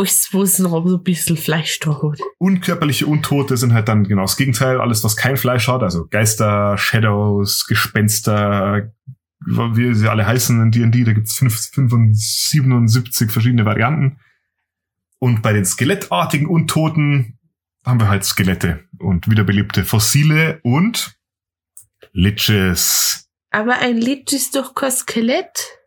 Ich 0.02 0.32
wusste 0.32 0.64
noch 0.64 0.86
so 0.86 0.96
ein 0.96 1.02
bisschen 1.02 1.36
Fleisch 1.36 1.78
drauf. 1.80 2.16
unkörperliche 2.38 3.06
Untote 3.06 3.56
sind 3.56 3.72
halt 3.72 3.88
dann 3.88 4.04
genau 4.04 4.22
das 4.22 4.36
Gegenteil, 4.36 4.80
alles 4.80 5.02
was 5.04 5.16
kein 5.16 5.36
Fleisch 5.36 5.68
hat, 5.68 5.82
also 5.82 6.06
Geister, 6.06 6.76
Shadows, 6.76 7.66
Gespenster, 7.66 8.92
wie 9.40 9.94
sie 9.94 10.08
alle 10.08 10.26
heißen 10.26 10.60
in 10.60 10.70
D&D, 10.70 11.04
da 11.04 11.12
gibt's 11.12 11.34
fünf- 11.34 11.56
77 11.56 13.30
verschiedene 13.30 13.64
Varianten. 13.64 14.18
Und 15.18 15.42
bei 15.42 15.52
den 15.52 15.64
skelettartigen 15.64 16.46
Untoten 16.46 17.38
haben 17.84 18.00
wir 18.00 18.08
halt 18.08 18.24
Skelette 18.24 18.84
und 18.98 19.30
wiederbelebte 19.30 19.84
Fossile 19.84 20.60
und 20.62 21.16
Liches. 22.12 23.28
Aber 23.50 23.78
ein 23.78 23.96
Lich 23.96 24.32
ist 24.32 24.56
doch 24.56 24.74
kein 24.74 24.90
Skelett. 24.90 25.78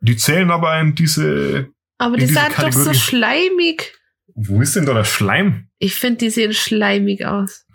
Die 0.00 0.16
zählen 0.16 0.50
aber 0.50 0.78
in 0.80 0.94
diese, 0.94 1.68
Aber 1.98 2.16
die 2.16 2.26
sind 2.26 2.58
doch 2.58 2.72
so 2.72 2.92
schleimig. 2.92 3.94
wo 4.34 4.60
ist 4.60 4.76
denn 4.76 4.84
da 4.84 4.92
der 4.92 5.04
Schleim? 5.04 5.68
Ich 5.78 5.94
finde, 5.94 6.18
die 6.18 6.30
sehen 6.30 6.52
schleimig 6.52 7.24
aus. 7.24 7.66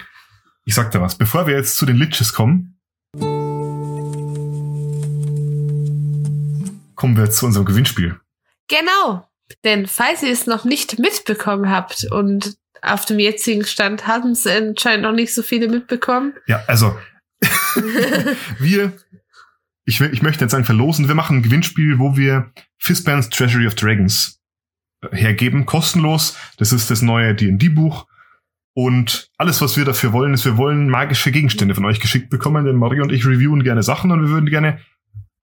Ich 0.65 0.75
sag 0.75 0.91
dir 0.91 1.01
was, 1.01 1.17
bevor 1.17 1.47
wir 1.47 1.55
jetzt 1.55 1.77
zu 1.77 1.85
den 1.85 1.95
Liches 1.95 2.33
kommen, 2.33 2.79
kommen 6.95 7.17
wir 7.17 7.31
zu 7.31 7.47
unserem 7.47 7.65
Gewinnspiel. 7.65 8.19
Genau. 8.67 9.27
Denn 9.63 9.87
falls 9.87 10.21
ihr 10.21 10.31
es 10.31 10.45
noch 10.45 10.63
nicht 10.65 10.99
mitbekommen 10.99 11.69
habt 11.69 12.05
und 12.11 12.55
auf 12.83 13.05
dem 13.05 13.19
jetzigen 13.19 13.65
Stand 13.65 14.07
haben 14.07 14.31
es 14.31 14.45
anscheinend 14.45 15.03
noch 15.03 15.11
nicht 15.11 15.33
so 15.33 15.41
viele 15.41 15.67
mitbekommen. 15.67 16.33
Ja, 16.47 16.63
also 16.67 16.95
wir, 18.59 18.93
ich, 19.85 19.99
will- 19.99 20.13
ich 20.13 20.21
möchte 20.21 20.43
jetzt 20.43 20.51
sagen 20.51 20.65
verlosen, 20.65 21.07
wir 21.07 21.15
machen 21.15 21.37
ein 21.37 21.43
Gewinnspiel, 21.43 21.99
wo 21.99 22.15
wir 22.17 22.51
Fistbands 22.77 23.29
Treasury 23.29 23.67
of 23.67 23.75
Dragons 23.75 24.39
äh, 25.01 25.15
hergeben, 25.15 25.65
kostenlos. 25.65 26.37
Das 26.57 26.71
ist 26.73 26.89
das 26.91 27.01
neue 27.01 27.33
D&D-Buch. 27.35 28.05
Und 28.73 29.29
alles, 29.37 29.59
was 29.61 29.75
wir 29.75 29.83
dafür 29.83 30.13
wollen, 30.13 30.33
ist, 30.33 30.45
wir 30.45 30.55
wollen 30.57 30.87
magische 30.89 31.31
Gegenstände 31.31 31.75
von 31.75 31.83
euch 31.85 31.99
geschickt 31.99 32.29
bekommen, 32.29 32.63
denn 32.65 32.77
Marie 32.77 33.01
und 33.01 33.11
ich 33.11 33.25
reviewen 33.25 33.63
gerne 33.63 33.83
Sachen 33.83 34.11
und 34.11 34.21
wir 34.21 34.29
würden 34.29 34.49
gerne 34.49 34.79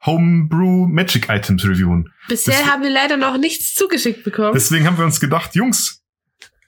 Homebrew 0.06 0.86
Magic 0.86 1.28
Items 1.28 1.64
reviewen. 1.64 2.08
Bisher 2.28 2.54
Das- 2.62 2.70
haben 2.70 2.82
wir 2.82 2.90
leider 2.90 3.16
noch 3.16 3.36
nichts 3.38 3.74
zugeschickt 3.74 4.24
bekommen. 4.24 4.52
Deswegen 4.54 4.86
haben 4.86 4.96
wir 4.96 5.04
uns 5.04 5.20
gedacht, 5.20 5.54
Jungs, 5.54 6.02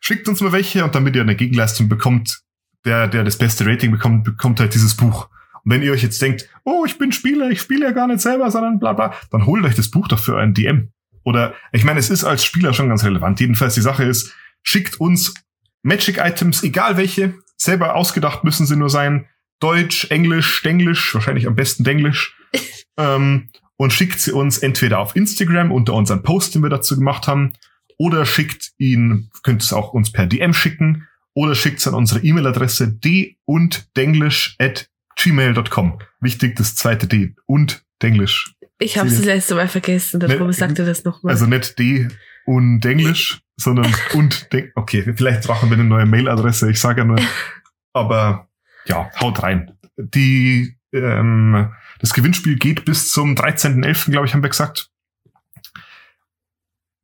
schickt 0.01 0.29
uns 0.29 0.41
mal 0.41 0.53
welche 0.53 0.85
und 0.85 0.95
damit 0.95 1.15
ihr 1.17 1.23
eine 1.23 1.37
Gegenleistung 1.37 1.89
bekommt, 1.89 2.41
der, 2.85 3.09
der 3.09 3.25
das 3.25 3.39
beste 3.39 3.65
Rating 3.67 3.91
bekommt, 3.93 4.25
bekommt 4.25 4.59
halt 4.61 4.75
dieses 4.75 4.97
Buch. 4.97 5.29
Und 5.65 5.73
wenn 5.73 5.83
ihr 5.83 5.93
euch 5.93 6.03
jetzt 6.03 6.21
denkt, 6.23 6.49
oh, 6.65 6.85
ich 6.87 6.99
bin 6.99 7.13
Spieler, 7.13 7.51
ich 7.51 7.61
spiele 7.61 7.87
ja 7.87 7.93
gar 7.93 8.07
nicht 8.07 8.21
selber, 8.21 8.51
sondern 8.51 8.79
bla 8.79 8.93
bla, 8.93 9.15
dann 9.31 9.47
holt 9.47 9.65
euch 9.65 9.75
das 9.75 9.91
Buch 9.91 10.09
doch 10.09 10.19
für 10.19 10.39
einen 10.39 10.55
DM. 10.55 10.91
Oder, 11.25 11.55
ich 11.73 11.85
meine, 11.85 12.01
es 12.01 12.11
ist 12.11 12.25
als 12.25 12.45
Spieler 12.45 12.73
schon 12.73 12.89
ganz 12.89 13.05
relevant. 13.05 13.41
Jedenfalls 13.41 13.75
die 13.75 13.81
Sache 13.81 14.05
ist, 14.05 14.35
schickt 14.63 15.01
uns 15.01 15.35
Magic 15.83 16.19
Items, 16.19 16.63
egal 16.63 16.97
welche, 16.97 17.35
selber 17.57 17.95
ausgedacht 17.95 18.45
müssen 18.45 18.67
sie 18.67 18.77
nur 18.77 18.91
sein. 18.91 19.27
Deutsch, 19.61 20.11
Englisch, 20.11 20.63
Denglisch, 20.63 21.15
wahrscheinlich 21.15 21.47
am 21.47 21.55
besten 21.55 21.85
Denglisch. 21.85 22.37
ähm, 22.97 23.49
und 23.77 23.93
schickt 23.93 24.21
sie 24.21 24.33
uns 24.33 24.59
entweder 24.59 24.99
auf 24.99 25.17
Instagram 25.17 25.73
unter 25.73 25.95
unseren 25.95 26.23
Post, 26.23 26.55
den 26.55 26.63
wir 26.63 26.69
dazu 26.69 26.97
gemacht 26.97 27.27
haben, 27.27 27.55
oder 27.97 28.25
schickt 28.25 28.73
ihn, 28.79 29.31
könnt 29.43 29.63
es 29.63 29.73
auch 29.73 29.93
uns 29.93 30.13
per 30.13 30.27
DM 30.27 30.55
schicken, 30.55 31.07
oder 31.35 31.55
schickt 31.55 31.81
es 31.81 31.89
an 31.89 31.95
unsere 31.95 32.21
E-Mail-Adresse 32.21 32.89
d 32.89 33.39
und 33.45 33.89
denglisch 33.97 34.57
at 34.59 34.91
gmail.com. 35.23 35.99
Wichtig, 36.21 36.57
das 36.57 36.75
zweite 36.75 37.07
D 37.07 37.35
und 37.47 37.85
denglisch. 38.03 38.55
ich 38.79 38.99
habe 38.99 39.09
es 39.09 39.17
das 39.17 39.25
letzte 39.25 39.55
Mal 39.55 39.69
vergessen, 39.69 40.21
darum 40.21 40.47
Ne, 40.49 40.53
sagte 40.53 40.85
das 40.85 41.05
nochmal. 41.05 41.33
Also 41.33 41.47
nicht 41.47 41.79
D 41.79 42.09
und 42.47 42.81
denglisch, 42.81 43.41
sondern 43.57 43.95
und 44.15 44.53
denk 44.53 44.73
Okay, 44.75 45.13
vielleicht 45.15 45.45
brauchen 45.45 45.71
wir 45.71 45.77
eine 45.77 45.85
neue 45.85 46.07
Mail-Adresse, 46.07 46.71
ich 46.71 46.81
sage 46.81 47.03
ja 47.03 47.05
nur. 47.05 47.21
Aber 47.93 48.49
ja, 48.87 49.11
haut 49.21 49.43
rein. 49.43 49.73
Die, 49.97 50.77
ähm, 50.93 51.73
das 51.99 52.15
Gewinnspiel 52.15 52.57
geht 52.57 52.85
bis 52.85 53.11
zum 53.13 53.35
13.11., 53.35 54.11
glaube 54.11 54.27
ich, 54.27 54.35
haben 54.35 54.43
wir 54.43 54.49
gesagt. 54.49 54.91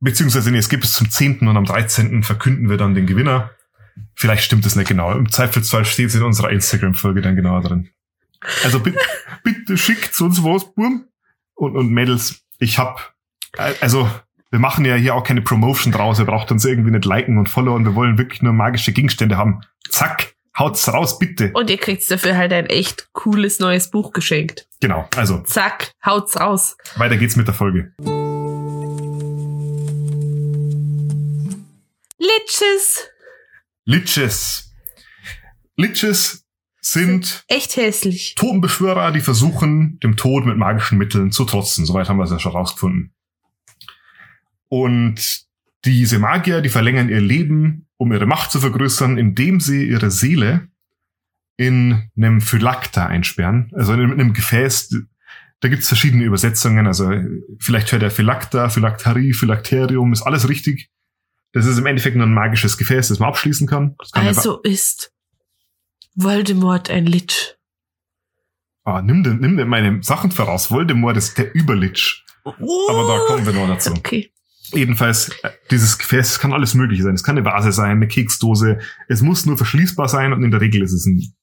Beziehungsweise, 0.01 0.51
nee, 0.51 0.59
es 0.59 0.69
geht 0.69 0.81
bis 0.81 0.93
zum 0.93 1.11
10. 1.11 1.41
und 1.41 1.57
am 1.57 1.65
13. 1.65 2.23
verkünden 2.23 2.69
wir 2.71 2.77
dann 2.77 2.95
den 2.95 3.07
Gewinner. 3.07 3.51
Vielleicht 4.15 4.45
stimmt 4.45 4.65
es 4.67 4.77
nicht 4.77 4.89
genau. 4.89 5.13
Im 5.13 5.31
Zweifelsfall 5.31 5.85
steht 5.85 6.09
es 6.09 6.15
in 6.15 6.23
unserer 6.23 6.51
Instagram-Folge 6.51 7.23
dann 7.23 7.37
genauer 7.37 7.63
drin. 7.63 7.91
Also 8.65 8.81
bitte, 8.81 8.99
bitte 9.43 9.77
schickt 9.77 10.21
uns 10.21 10.43
was, 10.43 10.73
Burm. 10.75 11.07
Und, 11.55 11.77
und 11.77 11.91
Mädels, 11.91 12.43
ich 12.59 12.79
hab, 12.79 13.15
äh, 13.57 13.73
also 13.81 14.11
wir 14.51 14.59
machen 14.59 14.85
ja 14.85 14.95
hier 14.95 15.15
auch 15.15 15.25
keine 15.25 15.43
Promotion 15.43 15.93
draus. 15.93 16.19
Ihr 16.19 16.25
braucht 16.25 16.51
uns 16.53 16.65
irgendwie 16.65 16.91
nicht 16.91 17.05
liken 17.05 17.39
und 17.39 17.49
followen. 17.49 17.85
Wir 17.85 17.95
wollen 17.95 18.19
wirklich 18.19 18.43
nur 18.43 18.53
magische 18.53 18.93
Gegenstände 18.93 19.37
haben. 19.37 19.61
Zack, 19.91 20.35
haut's 20.59 20.93
raus, 20.93 21.19
bitte. 21.19 21.51
Und 21.55 21.71
ihr 21.71 21.79
kriegt 21.79 22.09
dafür 22.11 22.37
halt 22.37 22.53
ein 22.53 22.67
echt 22.67 23.09
cooles 23.13 23.59
neues 23.59 23.91
Buch 23.91 24.13
geschenkt. 24.13 24.69
Genau, 24.81 25.09
also 25.17 25.41
Zack, 25.41 25.93
haut's 26.05 26.39
raus. 26.39 26.77
weiter 26.97 27.17
geht's 27.17 27.37
mit 27.37 27.47
der 27.47 27.55
Folge. 27.55 27.93
Liches. 32.19 33.09
Liches. 33.85 34.73
Liches 35.77 36.46
sind 36.87 37.45
Echt 37.49 37.77
hässlich. 37.77 38.35
Totenbeschwörer, 38.37 39.11
die 39.11 39.21
versuchen, 39.21 39.99
dem 40.01 40.17
Tod 40.17 40.47
mit 40.47 40.57
magischen 40.57 40.99
Mitteln 40.99 41.33
zu 41.33 41.45
trotzen. 41.45 41.85
Soweit 41.85 42.09
haben 42.09 42.19
wir 42.19 42.25
es 42.25 42.31
ja 42.31 42.39
schon 42.39 42.53
rausgefunden. 42.53 43.13
Und 44.69 45.47
diese 45.85 46.19
Magier, 46.19 46.61
die 46.61 46.69
verlängern 46.69 47.09
ihr 47.09 47.21
Leben, 47.21 47.89
um 47.97 48.13
ihre 48.13 48.27
Macht 48.27 48.53
zu 48.53 48.61
vergrößern, 48.61 49.19
indem 49.19 49.59
sie 49.59 49.89
ihre 49.89 50.11
Seele 50.11 50.69
in 51.57 52.11
einem 52.17 52.41
Phylakter 52.41 53.07
einsperren, 53.07 53.71
also 53.75 53.93
in 53.93 54.13
einem 54.13 54.33
Gefäß. 54.33 54.95
Da 55.61 55.69
gibt's 55.69 55.89
verschiedene 55.89 56.25
Übersetzungen. 56.25 56.87
Also 56.87 57.11
vielleicht 57.59 57.91
hört 57.91 58.03
er 58.03 58.11
Phylakter, 58.11 58.71
Phylakterie, 58.71 59.33
Phylakterium, 59.33 60.13
ist 60.13 60.23
alles 60.23 60.49
richtig. 60.49 60.91
Das 61.53 61.67
ist 61.67 61.79
im 61.79 61.87
Endeffekt 61.87 62.17
nur 62.17 62.27
ein 62.27 62.35
magisches 62.35 62.77
Gefäß, 62.77 63.09
das 63.09 63.19
man 63.19 63.31
abschließen 63.31 63.67
kann. 63.67 63.97
Kann 64.13 64.27
Also 64.27 64.61
ist 64.61 65.16
Voldemort 66.17 66.91
ein 66.91 67.07
Lich. 67.07 67.57
Ah, 68.85 69.03
nimm, 69.03 69.23
denn, 69.23 69.39
nimm 69.39 69.57
denn 69.57 69.69
meine 69.69 70.03
Sachen 70.03 70.31
voraus. 70.31 70.71
Voldemort 70.71 71.17
ist 71.17 71.37
der 71.39 71.55
Überlich. 71.55 72.25
Aber 72.45 73.07
da 73.07 73.19
kommen 73.27 73.45
wir 73.45 73.53
noch 73.53 73.69
dazu. 73.69 73.93
Okay. 73.93 74.33
Jedenfalls, 74.73 75.29
äh, 75.43 75.51
dieses 75.71 75.99
Gefäß 75.99 76.39
kann 76.39 76.53
alles 76.53 76.75
mögliche 76.75 77.03
sein. 77.03 77.15
Es 77.15 77.23
kann 77.23 77.37
eine 77.37 77.45
Vase 77.45 77.73
sein, 77.73 77.91
eine 77.91 78.09
Keksdose. 78.09 78.79
Es 79.09 79.23
muss 79.23 79.47
nur 79.47 79.57
verschließbar 79.57 80.09
sein 80.09 80.33
und 80.33 80.43
in 80.43 80.51
der 80.51 80.61
Regel 80.61 80.83
ist 80.83 80.93
es 80.93 81.07
ein, 81.07 81.35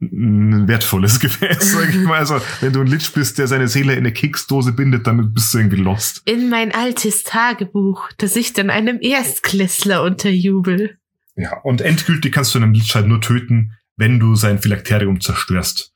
ein 0.00 0.68
wertvolles 0.68 1.18
Gefäß, 1.20 1.72
sag 1.72 1.88
ich 1.88 2.02
mal. 2.02 2.18
Also, 2.18 2.40
wenn 2.60 2.72
du 2.72 2.80
ein 2.80 2.86
Lich 2.86 3.12
bist, 3.12 3.38
der 3.38 3.46
seine 3.46 3.68
Seele 3.68 3.92
in 3.92 4.00
eine 4.00 4.12
Keksdose 4.12 4.72
bindet, 4.72 5.06
dann 5.06 5.32
bist 5.32 5.54
du 5.54 5.58
irgendwie 5.58 5.80
lost. 5.80 6.22
In 6.26 6.50
mein 6.50 6.72
altes 6.72 7.22
Tagebuch, 7.22 8.10
das 8.18 8.36
ich 8.36 8.52
dann 8.52 8.70
einem 8.70 8.98
Erstklässler 9.00 10.02
unterjubel. 10.02 10.98
Ja, 11.36 11.58
und 11.60 11.80
endgültig 11.80 12.32
kannst 12.32 12.54
du 12.54 12.60
einen 12.60 12.74
halt 12.74 13.06
nur 13.06 13.20
töten, 13.20 13.76
wenn 13.96 14.20
du 14.20 14.34
sein 14.36 14.58
Phylakterium 14.58 15.20
zerstörst. 15.20 15.92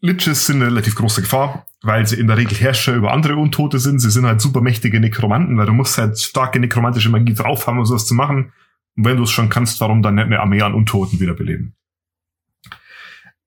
Liches 0.00 0.46
sind 0.46 0.56
eine 0.56 0.66
relativ 0.66 0.96
große 0.96 1.22
Gefahr, 1.22 1.66
weil 1.82 2.06
sie 2.06 2.18
in 2.18 2.26
der 2.26 2.36
Regel 2.36 2.58
Herrscher 2.58 2.94
über 2.94 3.12
andere 3.12 3.36
Untote 3.36 3.78
sind. 3.78 4.00
Sie 4.00 4.10
sind 4.10 4.26
halt 4.26 4.40
supermächtige 4.40 4.98
Nekromanten, 4.98 5.56
weil 5.56 5.66
du 5.66 5.72
musst 5.72 5.96
halt 5.96 6.18
starke 6.18 6.58
nekromantische 6.58 7.08
Magie 7.08 7.34
drauf 7.34 7.66
haben, 7.66 7.78
um 7.78 7.84
sowas 7.84 8.06
zu 8.06 8.14
machen. 8.14 8.52
Und 8.96 9.04
wenn 9.04 9.16
du 9.16 9.22
es 9.22 9.30
schon 9.30 9.48
kannst, 9.48 9.80
warum 9.80 10.02
dann 10.02 10.16
nicht 10.16 10.24
eine 10.24 10.40
Armee 10.40 10.60
an 10.60 10.74
Untoten 10.74 11.20
wiederbeleben? 11.20 11.76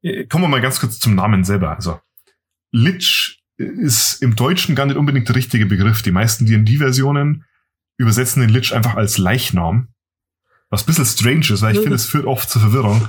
Äh, 0.01 0.25
Kommen 0.27 0.45
wir 0.45 0.47
mal 0.47 0.61
ganz 0.61 0.79
kurz 0.79 0.97
zum 0.99 1.15
Namen 1.15 1.43
selber. 1.43 1.75
Also, 1.75 1.99
Lich 2.71 3.43
ist 3.57 4.21
im 4.21 4.35
Deutschen 4.35 4.75
gar 4.75 4.85
nicht 4.85 4.97
unbedingt 4.97 5.27
der 5.29 5.35
richtige 5.35 5.65
Begriff. 5.65 6.01
Die 6.01 6.11
meisten 6.11 6.45
D&D-Versionen 6.45 7.45
übersetzen 7.97 8.41
den 8.41 8.49
Lich 8.49 8.73
einfach 8.75 8.95
als 8.95 9.17
Leichnam. 9.17 9.89
Was 10.69 10.83
ein 10.83 10.87
bisschen 10.87 11.05
strange 11.05 11.53
ist, 11.53 11.61
weil 11.61 11.71
ich 11.73 11.79
Mhm. 11.79 11.83
finde, 11.83 11.95
es 11.95 12.05
führt 12.05 12.25
oft 12.25 12.49
zur 12.49 12.61
Verwirrung. 12.61 13.07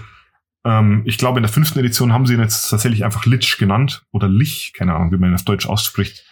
Ähm, 0.65 1.03
ich 1.05 1.19
glaube, 1.19 1.38
in 1.38 1.43
der 1.43 1.53
fünften 1.53 1.79
Edition 1.79 2.12
haben 2.12 2.26
sie 2.26 2.35
ihn 2.35 2.41
jetzt 2.41 2.69
tatsächlich 2.69 3.05
einfach 3.05 3.25
Lich 3.26 3.57
genannt. 3.59 4.05
Oder 4.12 4.29
Lich, 4.29 4.73
keine 4.76 4.95
Ahnung, 4.95 5.11
wie 5.12 5.17
man 5.17 5.31
ihn 5.31 5.35
auf 5.35 5.45
Deutsch 5.45 5.67
ausspricht. 5.67 6.25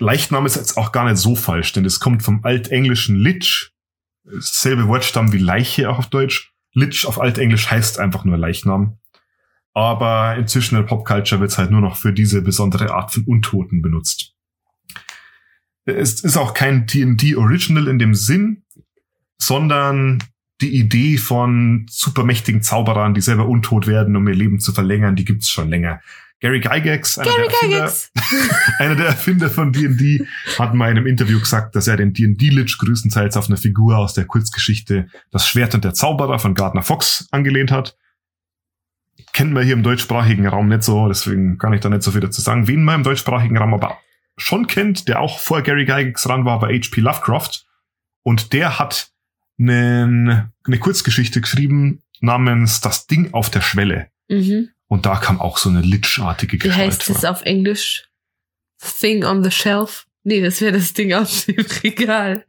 Leichnam 0.00 0.46
ist 0.46 0.56
jetzt 0.56 0.76
auch 0.76 0.92
gar 0.92 1.04
nicht 1.04 1.16
so 1.18 1.34
falsch, 1.36 1.72
denn 1.72 1.84
es 1.84 2.00
kommt 2.00 2.22
vom 2.22 2.44
altenglischen 2.44 3.16
Lich. 3.16 3.70
Selbe 4.38 4.86
Wortstamm 4.88 5.32
wie 5.32 5.38
Leiche 5.38 5.90
auch 5.90 5.98
auf 5.98 6.08
Deutsch. 6.08 6.52
Lich 6.72 7.06
auf 7.06 7.20
Altenglisch 7.20 7.70
heißt 7.70 7.98
einfach 7.98 8.24
nur 8.24 8.36
Leichnam. 8.36 8.98
Aber 9.78 10.34
inzwischen 10.36 10.74
in 10.74 10.80
der 10.80 10.88
Popculture 10.88 11.40
wird 11.40 11.52
es 11.52 11.56
halt 11.56 11.70
nur 11.70 11.80
noch 11.80 11.94
für 11.94 12.12
diese 12.12 12.42
besondere 12.42 12.92
Art 12.92 13.12
von 13.12 13.22
Untoten 13.22 13.80
benutzt. 13.80 14.34
Es 15.84 16.20
ist 16.24 16.36
auch 16.36 16.52
kein 16.52 16.86
D&D 16.86 17.36
Original 17.36 17.86
in 17.86 18.00
dem 18.00 18.12
Sinn, 18.12 18.64
sondern 19.40 20.20
die 20.60 20.76
Idee 20.76 21.16
von 21.16 21.86
supermächtigen 21.88 22.60
Zauberern, 22.60 23.14
die 23.14 23.20
selber 23.20 23.46
untot 23.46 23.86
werden, 23.86 24.16
um 24.16 24.26
ihr 24.26 24.34
Leben 24.34 24.58
zu 24.58 24.72
verlängern, 24.72 25.14
die 25.14 25.24
gibt's 25.24 25.48
schon 25.48 25.68
länger. 25.68 26.00
Gary 26.40 26.58
Gygax, 26.58 27.16
einer, 27.16 27.30
Gary 27.30 27.46
der 27.46 27.52
Erfinder, 27.52 27.76
Gygax. 27.76 28.10
einer 28.80 28.94
der 28.96 29.06
Erfinder 29.06 29.48
von 29.48 29.72
D&D, 29.72 30.26
hat 30.58 30.74
mal 30.74 30.90
in 30.90 30.96
einem 30.96 31.06
Interview 31.06 31.38
gesagt, 31.38 31.76
dass 31.76 31.86
er 31.86 31.96
den 31.96 32.12
D&D-Lich 32.12 32.78
größtenteils 32.78 33.36
auf 33.36 33.46
eine 33.46 33.56
Figur 33.56 33.96
aus 33.96 34.12
der 34.12 34.24
Kurzgeschichte 34.24 35.06
Das 35.30 35.46
Schwert 35.46 35.76
und 35.76 35.84
der 35.84 35.94
Zauberer 35.94 36.40
von 36.40 36.54
Gardner 36.56 36.82
Fox 36.82 37.28
angelehnt 37.30 37.70
hat. 37.70 37.96
Kennt 39.32 39.52
man 39.52 39.64
hier 39.64 39.74
im 39.74 39.82
deutschsprachigen 39.82 40.46
Raum 40.46 40.68
nicht 40.68 40.82
so, 40.82 41.08
deswegen 41.08 41.58
kann 41.58 41.72
ich 41.72 41.80
da 41.80 41.88
nicht 41.88 42.02
so 42.02 42.10
viel 42.12 42.20
dazu 42.20 42.40
sagen. 42.40 42.66
Wen 42.68 42.84
man 42.84 42.96
im 42.96 43.02
deutschsprachigen 43.02 43.56
Raum 43.56 43.74
aber 43.74 43.98
schon 44.36 44.66
kennt, 44.66 45.08
der 45.08 45.20
auch 45.20 45.38
vor 45.40 45.62
Gary 45.62 45.84
Gygax 45.84 46.28
ran 46.28 46.44
war, 46.44 46.60
war 46.62 46.68
H.P. 46.70 47.00
Lovecraft. 47.00 47.64
Und 48.22 48.52
der 48.52 48.78
hat 48.78 49.10
einen, 49.58 50.52
eine 50.64 50.78
Kurzgeschichte 50.78 51.40
geschrieben 51.40 52.02
namens 52.20 52.80
Das 52.80 53.06
Ding 53.06 53.32
auf 53.32 53.50
der 53.50 53.60
Schwelle. 53.60 54.08
Mhm. 54.28 54.70
Und 54.86 55.06
da 55.06 55.16
kam 55.16 55.40
auch 55.40 55.58
so 55.58 55.68
eine 55.68 55.80
Lichartige 55.80 56.54
Wie 56.54 56.58
Gestalt 56.58 56.86
heißt 56.88 57.10
es 57.10 57.20
vor. 57.20 57.30
auf 57.30 57.42
Englisch? 57.42 58.08
Thing 58.80 59.24
on 59.24 59.42
the 59.44 59.50
shelf? 59.50 60.06
Nee, 60.24 60.40
das 60.40 60.60
wäre 60.60 60.72
das 60.72 60.92
Ding 60.92 61.12
auf 61.12 61.44
dem 61.46 61.56
Regal. 61.82 62.44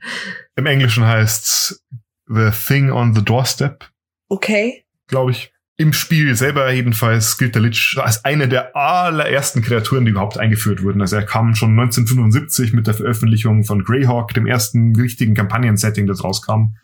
Im 0.56 0.66
Englischen 0.66 1.06
heißt's 1.06 1.84
The 2.28 2.52
Thing 2.52 2.92
on 2.92 3.16
the 3.16 3.24
Doorstep, 3.24 3.90
Okay. 4.28 4.86
glaube 5.08 5.32
ich. 5.32 5.52
Im 5.80 5.94
Spiel 5.94 6.36
selber 6.36 6.70
jedenfalls 6.74 7.38
gilt 7.38 7.56
der 7.56 7.62
Lich 7.62 7.96
als 7.98 8.26
eine 8.26 8.50
der 8.50 8.76
allerersten 8.76 9.62
Kreaturen, 9.62 10.04
die 10.04 10.12
überhaupt 10.12 10.38
eingeführt 10.38 10.84
wurden. 10.84 11.00
Also 11.00 11.16
er 11.16 11.24
kam 11.24 11.56
schon 11.56 11.72
1975 11.72 12.74
mit 12.74 12.86
der 12.86 12.96
Veröffentlichung 12.96 13.64
von 13.64 13.86
Greyhawk, 13.86 14.34
dem 14.34 14.46
ersten 14.46 14.94
richtigen 14.94 15.36
Kampagnen-Setting, 15.36 16.06
das 16.06 16.22
rauskam. 16.22 16.76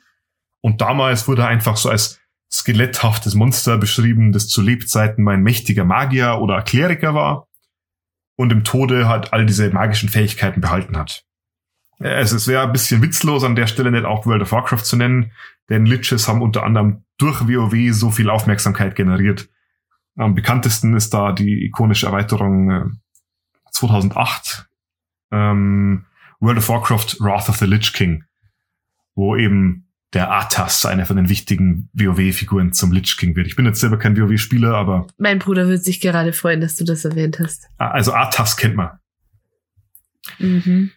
Und 0.61 0.79
damals 0.79 1.27
wurde 1.27 1.41
er 1.41 1.49
einfach 1.49 1.75
so 1.75 1.89
als 1.89 2.21
skeletthaftes 2.49 3.35
Monster 3.35 3.77
beschrieben, 3.77 4.31
das 4.31 4.47
zu 4.47 4.61
Lebzeiten 4.61 5.25
mein 5.25 5.43
mächtiger 5.43 5.83
Magier 5.83 6.39
oder 6.39 6.61
Kleriker 6.61 7.13
war 7.13 7.49
und 8.37 8.53
im 8.53 8.63
Tode 8.63 9.09
halt 9.09 9.33
all 9.33 9.45
diese 9.45 9.69
magischen 9.71 10.07
Fähigkeiten 10.07 10.61
behalten 10.61 10.95
hat. 10.95 11.25
Also 11.99 12.37
es 12.37 12.47
wäre 12.47 12.63
ein 12.63 12.71
bisschen 12.71 13.01
witzlos 13.01 13.43
an 13.43 13.57
der 13.57 13.67
Stelle 13.67 13.91
nicht 13.91 14.05
auch 14.05 14.25
World 14.25 14.43
of 14.43 14.53
Warcraft 14.53 14.85
zu 14.85 14.95
nennen, 14.95 15.33
denn 15.69 15.85
Liches 15.85 16.29
haben 16.29 16.41
unter 16.41 16.63
anderem 16.63 17.04
durch 17.17 17.47
WoW 17.47 17.93
so 17.93 18.11
viel 18.11 18.29
Aufmerksamkeit 18.29 18.95
generiert. 18.95 19.49
Am 20.17 20.35
bekanntesten 20.35 20.95
ist 20.95 21.13
da 21.13 21.31
die 21.31 21.65
ikonische 21.65 22.05
Erweiterung 22.07 22.71
äh, 22.71 22.83
2008 23.71 24.67
ähm, 25.31 26.05
World 26.39 26.57
of 26.59 26.69
Warcraft 26.69 27.17
Wrath 27.19 27.49
of 27.49 27.57
the 27.57 27.65
Lich 27.65 27.93
King, 27.93 28.23
wo 29.15 29.35
eben 29.35 29.87
der 30.13 30.31
Arthas, 30.31 30.85
einer 30.85 31.05
von 31.05 31.17
den 31.17 31.27
wichtigen 31.27 31.89
WoW-Figuren 31.93 32.71
zum 32.71 32.93
Lich 32.93 33.17
King 33.17 33.35
wird. 33.35 33.47
Ich 33.47 33.57
bin 33.57 33.65
jetzt 33.65 33.81
selber 33.81 33.97
kein 33.97 34.17
WoW-Spieler, 34.17 34.73
aber 34.73 35.07
Mein 35.17 35.39
Bruder 35.39 35.67
wird 35.67 35.83
sich 35.83 35.99
gerade 35.99 36.31
freuen, 36.31 36.61
dass 36.61 36.75
du 36.77 36.85
das 36.85 37.03
erwähnt 37.03 37.39
hast. 37.39 37.67
ah, 37.77 37.89
also 37.89 38.13
Arthas 38.13 38.55
kennt 38.55 38.75
man. 38.75 38.91
Mhm. 40.39 40.91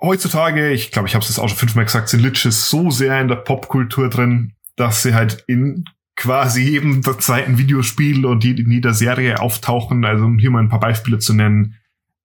heutzutage, 0.00 0.70
ich 0.70 0.90
glaube, 0.92 1.08
ich 1.08 1.14
habe 1.14 1.24
es 1.24 1.38
auch 1.38 1.48
schon 1.48 1.58
fünfmal 1.58 1.84
gesagt, 1.84 2.08
sind 2.08 2.20
Liches 2.20 2.70
so 2.70 2.90
sehr 2.90 3.20
in 3.20 3.28
der 3.28 3.36
Popkultur 3.36 4.08
drin, 4.08 4.54
dass 4.76 5.02
sie 5.02 5.14
halt 5.14 5.44
in 5.46 5.84
quasi 6.16 6.62
jedem 6.62 7.02
der 7.02 7.18
zweiten 7.18 7.58
Videospiel 7.58 8.24
und 8.24 8.44
in 8.44 8.70
jeder 8.70 8.94
Serie 8.94 9.40
auftauchen. 9.40 10.04
Also 10.04 10.24
um 10.24 10.38
hier 10.38 10.50
mal 10.50 10.60
ein 10.60 10.68
paar 10.68 10.80
Beispiele 10.80 11.18
zu 11.18 11.34
nennen. 11.34 11.76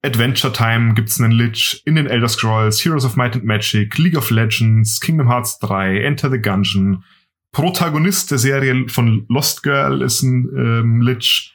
Adventure 0.04 0.52
Time 0.52 0.96
gibt's 0.96 1.22
einen 1.22 1.32
Lich, 1.32 1.84
in 1.86 1.96
den 1.96 2.08
Elder 2.08 2.28
Scrolls, 2.28 2.84
Heroes 2.84 3.06
of 3.06 3.16
Might 3.16 3.36
and 3.36 3.44
Magic, 3.44 3.98
League 4.00 4.18
of 4.18 4.32
Legends, 4.32 5.00
Kingdom 5.00 5.30
Hearts 5.30 5.60
3, 5.60 6.02
Enter 6.02 6.32
the 6.32 6.40
Gungeon. 6.42 7.04
Protagonist 7.52 8.32
der 8.32 8.40
Serie 8.40 8.88
von 8.88 9.26
Lost 9.30 9.62
Girl 9.62 10.02
ist 10.02 10.24
ein 10.24 10.50
ähm, 10.58 11.02
Lich. 11.02 11.54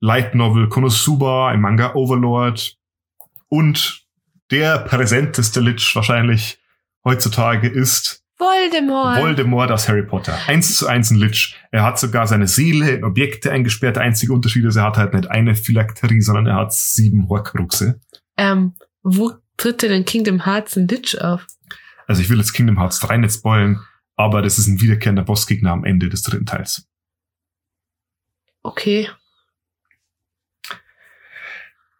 Light 0.00 0.34
Novel 0.34 0.68
Konosuba 0.68 1.52
im 1.52 1.62
Manga 1.62 1.94
Overlord. 1.94 2.76
Und 3.48 4.04
der 4.50 4.78
präsenteste 4.78 5.60
Lich 5.60 5.94
wahrscheinlich 5.94 6.58
heutzutage 7.04 7.68
ist 7.68 8.22
Voldemort. 8.38 9.20
Voldemort 9.20 9.70
aus 9.72 9.88
Harry 9.88 10.04
Potter. 10.04 10.38
Eins 10.46 10.76
zu 10.76 10.86
eins 10.86 11.10
ein 11.10 11.16
Lich. 11.18 11.56
Er 11.72 11.82
hat 11.82 11.98
sogar 11.98 12.26
seine 12.26 12.46
Seele 12.46 12.90
in 12.90 13.04
Objekte 13.04 13.50
eingesperrt. 13.50 13.96
Der 13.96 14.04
einzige 14.04 14.32
Unterschied 14.32 14.64
ist, 14.64 14.76
er 14.76 14.84
hat 14.84 14.96
halt 14.96 15.12
nicht 15.12 15.28
eine 15.30 15.54
Phylakterie, 15.56 16.20
sondern 16.20 16.46
er 16.46 16.54
hat 16.56 16.72
sieben 16.72 17.28
Horcruxe. 17.28 18.00
ähm, 18.36 18.74
wo 19.02 19.32
tritt 19.56 19.82
denn 19.82 19.90
in 19.92 20.04
Kingdom 20.04 20.44
Hearts 20.44 20.76
ein 20.76 20.86
Lich 20.86 21.20
auf? 21.20 21.46
Also 22.06 22.22
ich 22.22 22.30
will 22.30 22.38
jetzt 22.38 22.52
Kingdom 22.52 22.78
Hearts 22.78 23.00
3 23.00 23.16
nicht 23.18 23.34
spoilen, 23.34 23.80
aber 24.16 24.40
das 24.42 24.58
ist 24.58 24.66
ein 24.68 24.80
wiederkehrender 24.80 25.24
Bossgegner 25.24 25.72
am 25.72 25.84
Ende 25.84 26.08
des 26.08 26.22
dritten 26.22 26.46
Teils. 26.46 26.86
Okay. 28.62 29.08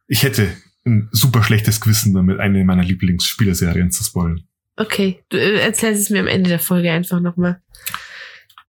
Ich 0.06 0.22
hätte 0.22 0.56
ein 0.86 1.08
super 1.12 1.42
schlechtes 1.42 1.80
Gewissen 1.80 2.14
damit, 2.14 2.40
eine 2.40 2.64
meiner 2.64 2.82
Lieblingsspielerserien 2.84 3.90
zu 3.90 4.04
spoilen. 4.04 4.47
Okay. 4.78 5.24
Du 5.28 5.36
äh, 5.36 5.60
erzählst 5.60 6.02
es 6.02 6.10
mir 6.10 6.20
am 6.20 6.28
Ende 6.28 6.48
der 6.48 6.60
Folge 6.60 6.90
einfach 6.90 7.20
nochmal. 7.20 7.60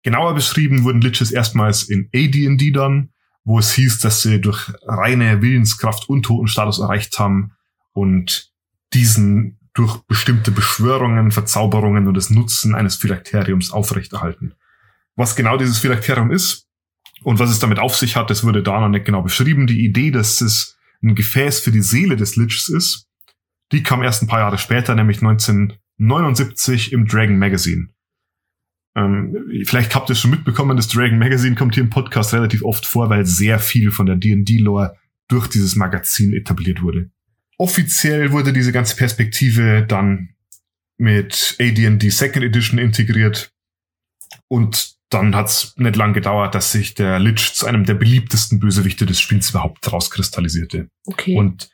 Genauer 0.03 0.35
beschrieben 0.35 0.85
wurden 0.85 1.03
Liches 1.03 1.31
erstmals 1.31 1.83
in 1.83 2.09
AD&D 2.15 2.71
dann, 2.73 3.11
wo 3.45 3.59
es 3.59 3.73
hieß, 3.73 4.01
dass 4.01 4.23
sie 4.23 4.41
durch 4.41 4.73
reine 4.87 5.43
Willenskraft 5.43 6.09
Untotenstatus 6.09 6.79
erreicht 6.79 7.19
haben 7.19 7.53
und 7.93 8.51
diesen 8.95 9.59
durch 9.75 9.99
bestimmte 10.09 10.51
Beschwörungen, 10.51 11.31
Verzauberungen 11.31 12.09
und 12.09 12.15
das 12.15 12.31
Nutzen 12.31 12.75
eines 12.75 12.97
Phylakteriums 12.97 13.71
aufrechterhalten. 13.71 14.55
Was 15.15 15.37
genau 15.37 15.57
dieses 15.57 15.79
Phylakterium 15.79 16.31
ist 16.31 16.67
und 17.23 17.39
was 17.39 17.51
es 17.51 17.59
damit 17.59 17.79
auf 17.79 17.95
sich 17.97 18.17
hat, 18.17 18.31
das 18.31 18.45
wurde 18.45 18.63
da 18.63 18.81
noch 18.81 18.89
nicht 18.89 19.05
genau 19.05 19.23
beschrieben. 19.23 19.67
Die 19.67 19.85
Idee, 19.85 20.11
dass 20.11 20.41
es 20.41 20.79
ein 21.03 21.15
Gefäß 21.15 21.61
für 21.61 21.71
die 21.71 21.83
Seele 21.83 22.17
des 22.17 22.37
Liches 22.37 22.69
ist, 22.69 23.07
die 23.73 23.83
kam 23.83 24.03
erst 24.03 24.23
ein 24.23 24.27
paar 24.27 24.41
Jahre 24.41 24.59
später, 24.59 24.95
nämlich 24.95 25.21
1979 25.99 26.93
im 26.93 27.07
Dragon 27.07 27.39
Magazine. 27.39 27.89
Ähm, 28.97 29.37
vielleicht 29.65 29.95
habt 29.95 30.11
ihr 30.11 30.13
es 30.13 30.21
schon 30.21 30.31
mitbekommen, 30.31 30.77
das 30.77 30.89
Dragon 30.89 31.19
Magazine 31.19 31.55
kommt 31.55 31.75
hier 31.75 31.85
im 31.85 31.91
Podcast 31.91 32.33
relativ 32.35 32.63
oft 32.65 32.87
vor, 32.87 33.11
weil 33.11 33.27
sehr 33.27 33.59
viel 33.59 33.91
von 33.91 34.07
der 34.07 34.17
D&D-Lore 34.17 34.97
durch 35.29 35.47
dieses 35.49 35.77
Magazin 35.77 36.33
etabliert 36.33 36.83
wurde. 36.83 37.11
Offiziell 37.59 38.33
wurde 38.33 38.53
diese 38.53 38.73
ganze 38.73 38.97
Perspektive 38.97 39.85
dann 39.87 40.31
mit 40.97 41.57
AD&D 41.61 42.09
Second 42.11 42.45
Edition 42.45 42.79
integriert 42.79 43.53
und 44.49 44.97
dann 45.11 45.35
hat's 45.35 45.75
nicht 45.77 45.97
lang 45.97 46.13
gedauert, 46.13 46.55
dass 46.55 46.73
sich 46.73 46.95
der 46.95 47.19
Lich 47.19 47.55
zu 47.55 47.67
einem 47.67 47.85
der 47.85 47.95
beliebtesten 47.95 48.61
Bösewichte 48.61 49.07
des 49.07 49.21
Spiels 49.21 49.51
überhaupt 49.51 49.91
rauskristallisierte. 49.91 50.89
Okay. 51.07 51.37
Und 51.37 51.71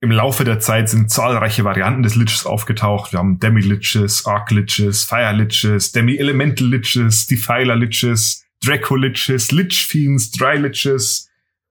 im 0.00 0.10
Laufe 0.12 0.44
der 0.44 0.60
Zeit 0.60 0.88
sind 0.88 1.10
zahlreiche 1.10 1.64
Varianten 1.64 2.02
des 2.02 2.14
Liches 2.14 2.46
aufgetaucht. 2.46 3.12
Wir 3.12 3.18
haben 3.18 3.40
Demi-Liches, 3.40 4.26
Arc-Liches, 4.26 5.04
Fire-Liches, 5.04 5.92
Demi-Elemental-Liches, 5.92 7.26
Defiler-Liches, 7.26 8.44
Draco-Liches, 8.62 9.50
Lich-Fiends, 9.50 10.30
Dry-Liches. 10.32 11.30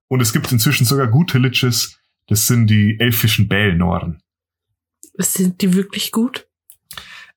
Und 0.09 0.21
es 0.21 0.33
gibt 0.33 0.51
inzwischen 0.51 0.85
sogar 0.85 1.07
gute 1.07 1.37
Liches. 1.37 1.99
Das 2.27 2.47
sind 2.47 2.67
die 2.67 2.99
elfischen 2.99 3.47
Bälnoren. 3.47 4.21
Sind 5.17 5.61
die 5.61 5.73
wirklich 5.73 6.11
gut? 6.11 6.47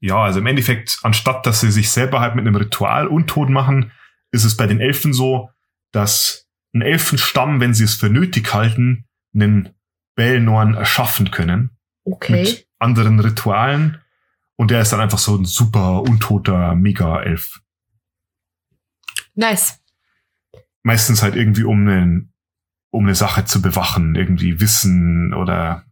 Ja, 0.00 0.16
also 0.16 0.40
im 0.40 0.46
Endeffekt, 0.46 0.98
anstatt 1.02 1.46
dass 1.46 1.60
sie 1.60 1.70
sich 1.70 1.90
selber 1.90 2.20
halt 2.20 2.34
mit 2.34 2.46
einem 2.46 2.56
Ritual 2.56 3.06
untot 3.06 3.48
machen, 3.48 3.92
ist 4.32 4.44
es 4.44 4.56
bei 4.56 4.66
den 4.66 4.80
Elfen 4.80 5.12
so, 5.12 5.50
dass 5.92 6.48
ein 6.74 6.82
Elfenstamm, 6.82 7.60
wenn 7.60 7.74
sie 7.74 7.84
es 7.84 7.94
für 7.94 8.08
nötig 8.08 8.52
halten, 8.52 9.04
einen 9.34 9.74
Belnorn 10.14 10.74
erschaffen 10.74 11.30
können 11.30 11.70
Okay. 12.04 12.32
mit 12.32 12.68
anderen 12.78 13.20
Ritualen. 13.20 14.00
Und 14.56 14.70
der 14.70 14.80
ist 14.82 14.92
dann 14.92 15.00
einfach 15.00 15.18
so 15.18 15.36
ein 15.36 15.44
super 15.44 16.02
untoter 16.02 16.74
Mega-Elf. 16.74 17.60
Nice. 19.34 19.80
Meistens 20.82 21.22
halt 21.22 21.36
irgendwie 21.36 21.64
um 21.64 21.86
einen, 21.86 22.32
um 22.90 23.04
eine 23.04 23.14
Sache 23.14 23.44
zu 23.44 23.62
bewachen, 23.62 24.14
irgendwie 24.16 24.60
Wissen 24.60 25.32
oder 25.34 25.84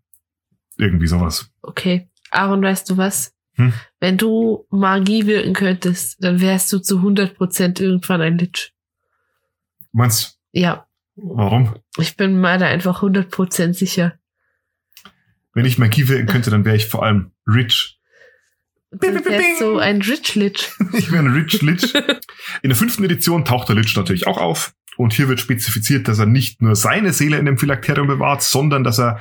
irgendwie 0.76 1.06
sowas. 1.06 1.50
Okay. 1.62 2.10
Aaron, 2.30 2.62
weißt 2.62 2.90
du 2.90 2.96
was? 2.96 3.34
Hm? 3.54 3.72
Wenn 4.00 4.18
du 4.18 4.66
Magie 4.70 5.26
wirken 5.26 5.54
könntest, 5.54 6.22
dann 6.22 6.40
wärst 6.40 6.72
du 6.72 6.78
zu 6.78 6.98
100% 7.00 7.80
irgendwann 7.80 8.20
ein 8.20 8.38
Lich. 8.38 8.74
Meinst 9.92 10.38
Ja, 10.52 10.86
warum? 11.22 11.74
ich 11.98 12.16
bin 12.16 12.40
mir 12.40 12.58
da 12.58 12.66
einfach 12.66 13.02
100% 13.02 13.74
sicher. 13.74 14.18
Wenn 15.54 15.64
ich 15.64 15.78
Magie 15.78 16.08
wirken 16.08 16.26
könnte, 16.26 16.50
dann 16.50 16.64
wäre 16.64 16.76
ich 16.76 16.86
vor 16.86 17.02
allem 17.02 17.32
rich. 17.46 17.98
Du 18.90 19.00
wärst 19.00 19.58
so 19.58 19.78
ein 19.78 20.00
Rich 20.00 20.34
Lich. 20.34 20.70
Ich 20.92 21.12
wäre 21.12 21.24
ein 21.24 21.32
Rich 21.32 21.60
Lich. 21.62 21.94
In 22.62 22.70
der 22.70 22.76
fünften 22.76 23.04
Edition 23.04 23.44
taucht 23.44 23.68
der 23.68 23.76
Lich 23.76 23.94
natürlich 23.96 24.26
auch 24.26 24.38
auf. 24.38 24.74
Und 24.96 25.12
hier 25.12 25.28
wird 25.28 25.40
spezifiziert, 25.40 26.08
dass 26.08 26.18
er 26.18 26.26
nicht 26.26 26.62
nur 26.62 26.74
seine 26.74 27.12
Seele 27.12 27.38
in 27.38 27.46
dem 27.46 27.58
Phylakterium 27.58 28.06
bewahrt, 28.06 28.42
sondern 28.42 28.84
dass 28.84 28.98
er 28.98 29.20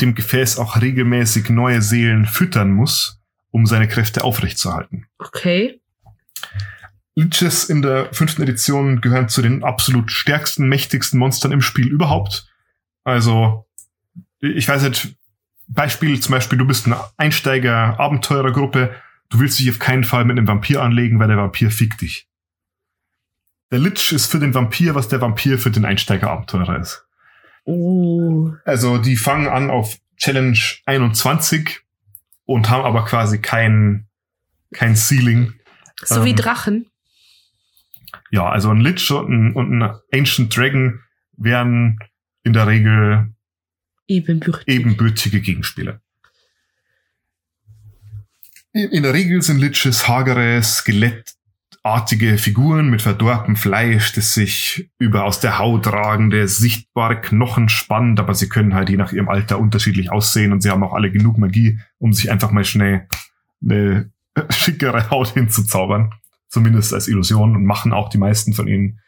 dem 0.00 0.14
Gefäß 0.14 0.58
auch 0.58 0.80
regelmäßig 0.80 1.50
neue 1.50 1.82
Seelen 1.82 2.26
füttern 2.26 2.70
muss, 2.70 3.20
um 3.50 3.66
seine 3.66 3.88
Kräfte 3.88 4.22
aufrechtzuerhalten. 4.22 5.06
Okay. 5.18 5.80
Liches 7.14 7.68
in 7.68 7.82
der 7.82 8.12
fünften 8.12 8.42
Edition 8.42 9.00
gehören 9.00 9.28
zu 9.28 9.42
den 9.42 9.64
absolut 9.64 10.10
stärksten, 10.12 10.68
mächtigsten 10.68 11.18
Monstern 11.18 11.52
im 11.52 11.60
Spiel 11.60 11.88
überhaupt. 11.88 12.48
Also, 13.04 13.66
ich 14.38 14.68
weiß 14.68 14.82
nicht, 14.82 15.16
Beispiel 15.68 16.20
zum 16.20 16.32
Beispiel, 16.32 16.58
du 16.58 16.66
bist 16.66 16.86
eine 16.86 17.00
Einsteiger-Abenteurergruppe, 17.16 18.94
du 19.28 19.38
willst 19.38 19.58
dich 19.58 19.70
auf 19.70 19.78
keinen 19.78 20.04
Fall 20.04 20.24
mit 20.24 20.36
einem 20.36 20.48
Vampir 20.48 20.82
anlegen, 20.82 21.18
weil 21.18 21.28
der 21.28 21.36
Vampir 21.36 21.70
fickt 21.70 22.00
dich. 22.00 22.28
Der 23.70 23.78
Lich 23.78 24.12
ist 24.12 24.26
für 24.26 24.40
den 24.40 24.52
Vampir, 24.52 24.94
was 24.94 25.08
der 25.08 25.20
Vampir 25.20 25.58
für 25.58 25.70
den 25.70 25.84
Einsteiger-Abenteurer 25.84 26.80
ist. 26.80 27.06
Oh. 27.64 28.50
Also 28.64 28.98
die 28.98 29.16
fangen 29.16 29.46
an 29.46 29.70
auf 29.70 29.96
Challenge 30.16 30.58
21 30.86 31.80
und 32.46 32.68
haben 32.68 32.84
aber 32.84 33.04
quasi 33.04 33.40
kein, 33.40 34.08
kein 34.72 34.96
Ceiling. 34.96 35.54
So 36.02 36.24
wie 36.24 36.30
Ähm, 36.30 36.36
Drachen. 36.36 36.89
Ja, 38.30 38.48
also 38.48 38.70
ein 38.70 38.80
Lich 38.80 39.10
und 39.10 39.28
ein, 39.28 39.52
und 39.52 39.82
ein 39.82 39.96
Ancient 40.12 40.56
Dragon 40.56 41.00
wären 41.36 41.98
in 42.44 42.52
der 42.52 42.66
Regel 42.66 43.34
Ebenbürtig. 44.06 44.66
ebenbürtige 44.66 45.40
Gegenspieler. 45.40 46.00
In 48.72 48.90
in 48.90 49.02
der 49.02 49.14
Regel 49.14 49.42
sind 49.42 49.58
Liches 49.58 50.06
hagere, 50.06 50.62
skelettartige 50.62 52.38
Figuren 52.38 52.88
mit 52.88 53.02
verdorbenem 53.02 53.56
Fleisch, 53.56 54.12
das 54.12 54.34
sich 54.34 54.90
über 54.98 55.24
aus 55.24 55.40
der 55.40 55.58
Haut 55.58 55.88
ragende, 55.88 56.46
sichtbare 56.46 57.20
Knochen 57.20 57.68
spannt, 57.68 58.20
aber 58.20 58.34
sie 58.34 58.48
können 58.48 58.74
halt 58.74 58.88
je 58.88 58.96
nach 58.96 59.12
ihrem 59.12 59.28
Alter 59.28 59.58
unterschiedlich 59.58 60.12
aussehen 60.12 60.52
und 60.52 60.60
sie 60.62 60.70
haben 60.70 60.84
auch 60.84 60.94
alle 60.94 61.10
genug 61.10 61.36
Magie, 61.36 61.80
um 61.98 62.12
sich 62.12 62.30
einfach 62.30 62.52
mal 62.52 62.64
schnell 62.64 63.08
eine 63.62 64.12
schickere 64.50 65.10
Haut 65.10 65.30
hinzuzaubern. 65.30 66.14
Zumindest 66.50 66.92
als 66.92 67.08
Illusion 67.08 67.56
und 67.56 67.64
machen 67.64 67.92
auch 67.92 68.10
die 68.10 68.18
meisten 68.18 68.52
von 68.52 68.68
ihnen. 68.68 69.00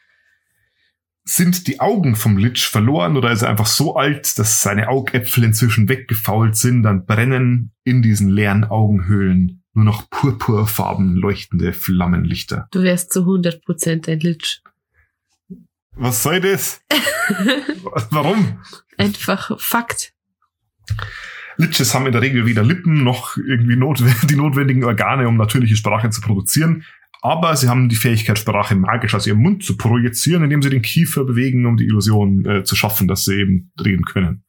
Sind 1.25 1.67
die 1.67 1.81
Augen 1.81 2.17
vom 2.17 2.39
Lich 2.39 2.67
verloren 2.67 3.17
oder 3.17 3.31
ist 3.31 3.43
er 3.43 3.51
einfach 3.51 3.67
so 3.67 3.97
alt, 3.97 4.39
dass 4.39 4.63
seine 4.63 4.89
Augäpfel 4.89 5.45
inzwischen 5.45 5.89
weggefault 5.89 6.57
sind, 6.57 6.83
dann 6.83 7.05
brennen 7.05 7.73
in 7.85 8.03
diesen 8.03 8.29
leeren 8.29 8.65
Augenhöhlen 8.65 9.63
nur 9.75 9.85
noch 9.85 10.09
purpurfarben 10.11 11.15
leuchtende 11.15 11.73
Flammenlichter. 11.73 12.69
Du 12.71 12.83
wärst 12.83 13.13
zu 13.13 13.21
100% 13.21 14.11
ein 14.11 14.21
Lich. 14.21 14.63
Was 15.95 16.23
soll 16.23 16.41
das? 16.41 16.83
Warum? 18.11 18.61
Einfach 18.97 19.59
Fakt. 19.61 20.15
Liches 21.57 21.95
haben 21.95 22.07
in 22.07 22.13
der 22.13 22.23
Regel 22.23 22.47
weder 22.47 22.63
Lippen 22.63 23.05
noch 23.05 23.37
irgendwie 23.37 23.77
notw 23.77 24.05
die 24.27 24.37
notwendigen 24.37 24.85
Organe, 24.85 25.29
um 25.29 25.37
natürliche 25.37 25.77
Sprache 25.77 26.11
zu 26.11 26.21
produzieren. 26.21 26.85
Aber 27.25 27.57
sie 27.57 27.69
haben 27.69 27.89
die 27.89 27.97
Fähigkeit, 27.97 28.37
Sprache 28.37 28.75
magisch 28.75 29.15
aus 29.15 29.29
ihrem 29.29 29.41
Mund 29.41 29.63
zu 29.63 29.77
projizieren, 29.77 30.43
indem 30.43 30.61
sie 30.61 30.71
den 30.71 30.83
Kiefer 30.83 31.25
bewegen, 31.25 31.65
um 31.67 31.77
die 31.77 31.85
Illusion 31.85 32.45
äh, 32.45 32.65
zu 32.65 32.75
schaffen, 32.75 33.07
dass 33.07 33.25
sie 33.25 33.37
eben 33.37 33.71
reden 33.83 34.05
können. 34.05 34.43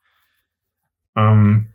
Ähm, 1.16 1.68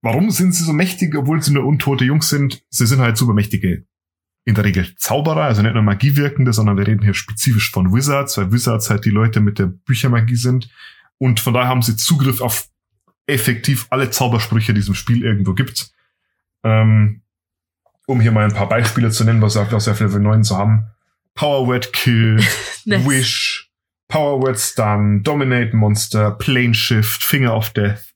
warum 0.00 0.30
sind 0.30 0.54
sie 0.54 0.62
so 0.62 0.72
mächtig, 0.72 1.16
obwohl 1.16 1.42
sie 1.42 1.52
nur 1.52 1.66
untote 1.66 2.04
Jungs 2.04 2.28
sind? 2.28 2.62
Sie 2.70 2.86
sind 2.86 3.00
halt 3.00 3.16
supermächtige. 3.16 3.84
In 4.44 4.54
der 4.54 4.64
Regel 4.64 4.94
Zauberer, 4.96 5.42
also 5.42 5.60
nicht 5.60 5.74
nur 5.74 5.82
Magiewirkende, 5.82 6.52
sondern 6.52 6.78
wir 6.78 6.86
reden 6.86 7.02
hier 7.02 7.12
spezifisch 7.12 7.70
von 7.70 7.92
Wizards, 7.92 8.38
weil 8.38 8.52
Wizards 8.52 8.88
halt 8.88 9.04
die 9.04 9.10
Leute 9.10 9.40
mit 9.40 9.58
der 9.58 9.66
Büchermagie 9.66 10.36
sind. 10.36 10.70
Und 11.18 11.40
von 11.40 11.52
daher 11.52 11.68
haben 11.68 11.82
sie 11.82 11.96
Zugriff 11.96 12.40
auf 12.40 12.68
effektiv 13.26 13.88
alle 13.90 14.10
Zaubersprüche, 14.10 14.72
die 14.72 14.80
es 14.80 14.88
im 14.88 14.94
Spiel 14.94 15.24
irgendwo 15.24 15.52
gibt. 15.52 15.90
Ähm, 16.62 17.22
um 18.08 18.20
hier 18.22 18.32
mal 18.32 18.44
ein 18.44 18.54
paar 18.54 18.68
Beispiele 18.68 19.10
zu 19.10 19.22
nennen, 19.24 19.42
was 19.42 19.54
wir 19.54 19.62
auf 19.62 20.00
Level 20.00 20.20
9 20.20 20.42
so 20.42 20.56
haben. 20.56 20.86
Power 21.34 21.66
Word 21.66 21.92
Kill, 21.92 22.42
Nice. 22.86 23.06
Wish, 23.06 23.70
Power 24.08 24.40
Word 24.42 24.58
Stun, 24.58 25.22
Dominate 25.22 25.76
Monster, 25.76 26.30
Plane 26.32 26.74
Shift, 26.74 27.22
Finger 27.22 27.54
of 27.54 27.70
Death. 27.70 28.14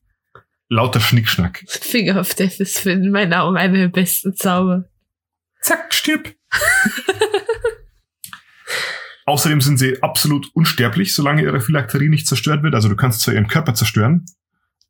Lauter 0.67 0.99
Schnickschnack. 0.99 1.63
Finger 1.67 2.19
of 2.19 2.33
Death 2.33 2.59
ist 2.59 2.79
für 2.79 2.91
in 2.91 3.11
meinen 3.11 3.33
Augen 3.33 3.55
einer 3.55 3.77
der 3.77 3.89
besten 3.89 4.35
Zauber. 4.35 4.85
Zack, 5.61 5.93
stirb. 5.93 6.33
Außerdem 9.25 9.61
sind 9.61 9.77
sie 9.77 10.01
absolut 10.01 10.47
unsterblich, 10.55 11.13
solange 11.13 11.43
ihre 11.43 11.61
Phylakterie 11.61 12.09
nicht 12.09 12.25
zerstört 12.27 12.63
wird. 12.63 12.73
Also 12.73 12.89
du 12.89 12.95
kannst 12.95 13.21
zwar 13.21 13.35
ihren 13.35 13.47
Körper 13.47 13.75
zerstören, 13.75 14.25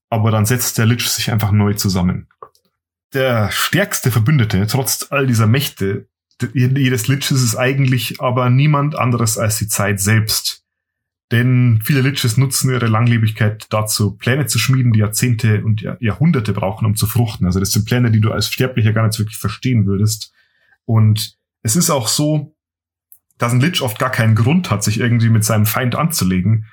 aber 0.10 0.32
dann 0.32 0.46
setzt 0.46 0.78
der 0.78 0.86
Lich 0.86 1.08
sich 1.10 1.30
einfach 1.30 1.52
neu 1.52 1.74
zusammen. 1.74 2.30
Der 3.14 3.52
stärkste 3.52 4.12
Verbündete, 4.12 4.66
trotz 4.68 5.08
all 5.12 5.28
dieser 5.28 5.48
Mächte 5.48 6.08
jedes 6.54 7.08
Liches 7.08 7.44
ist 7.44 7.56
eigentlich 7.56 8.20
aber 8.20 8.50
niemand 8.50 8.96
anderes 8.96 9.38
als 9.38 9.58
die 9.60 9.68
Zeit 9.68 10.00
selbst. 10.00 10.66
Denn 11.32 11.80
viele 11.84 12.02
Liches 12.02 12.38
nutzen 12.38 12.72
ihre 12.72 12.88
Langlebigkeit 12.88 13.68
dazu, 13.70 14.18
Pläne 14.18 14.46
zu 14.48 14.60
schmieden, 14.60 14.94
die 14.94 15.00
Jahrzehnte 15.00 15.64
und 15.64 15.82
Jahr- 15.82 15.98
Jahrhunderte 16.02 16.54
brauchen, 16.54 16.86
um 16.86 16.96
zu 16.96 17.08
fruchten. 17.08 17.46
Also 17.46 17.60
das 17.60 17.72
sind 17.72 17.86
Pläne, 17.86 18.12
die 18.12 18.20
du 18.20 18.32
als 18.32 18.50
Sterblicher 18.50 18.94
gar 18.94 19.08
nicht 19.08 19.18
wirklich 19.20 19.38
verstehen 19.38 19.86
würdest. 19.86 20.34
Und 20.86 21.38
es 21.62 21.76
ist 21.76 21.90
auch 21.90 22.08
so, 22.08 22.56
dass 23.38 23.54
ein 23.54 23.62
Lich 23.62 23.82
oft 23.82 24.00
gar 24.00 24.12
keinen 24.12 24.36
Grund 24.36 24.70
hat, 24.70 24.84
sich 24.84 25.00
irgendwie 25.00 25.30
mit 25.30 25.44
seinem 25.44 25.66
Feind 25.66 25.96
anzulegen, 25.96 26.66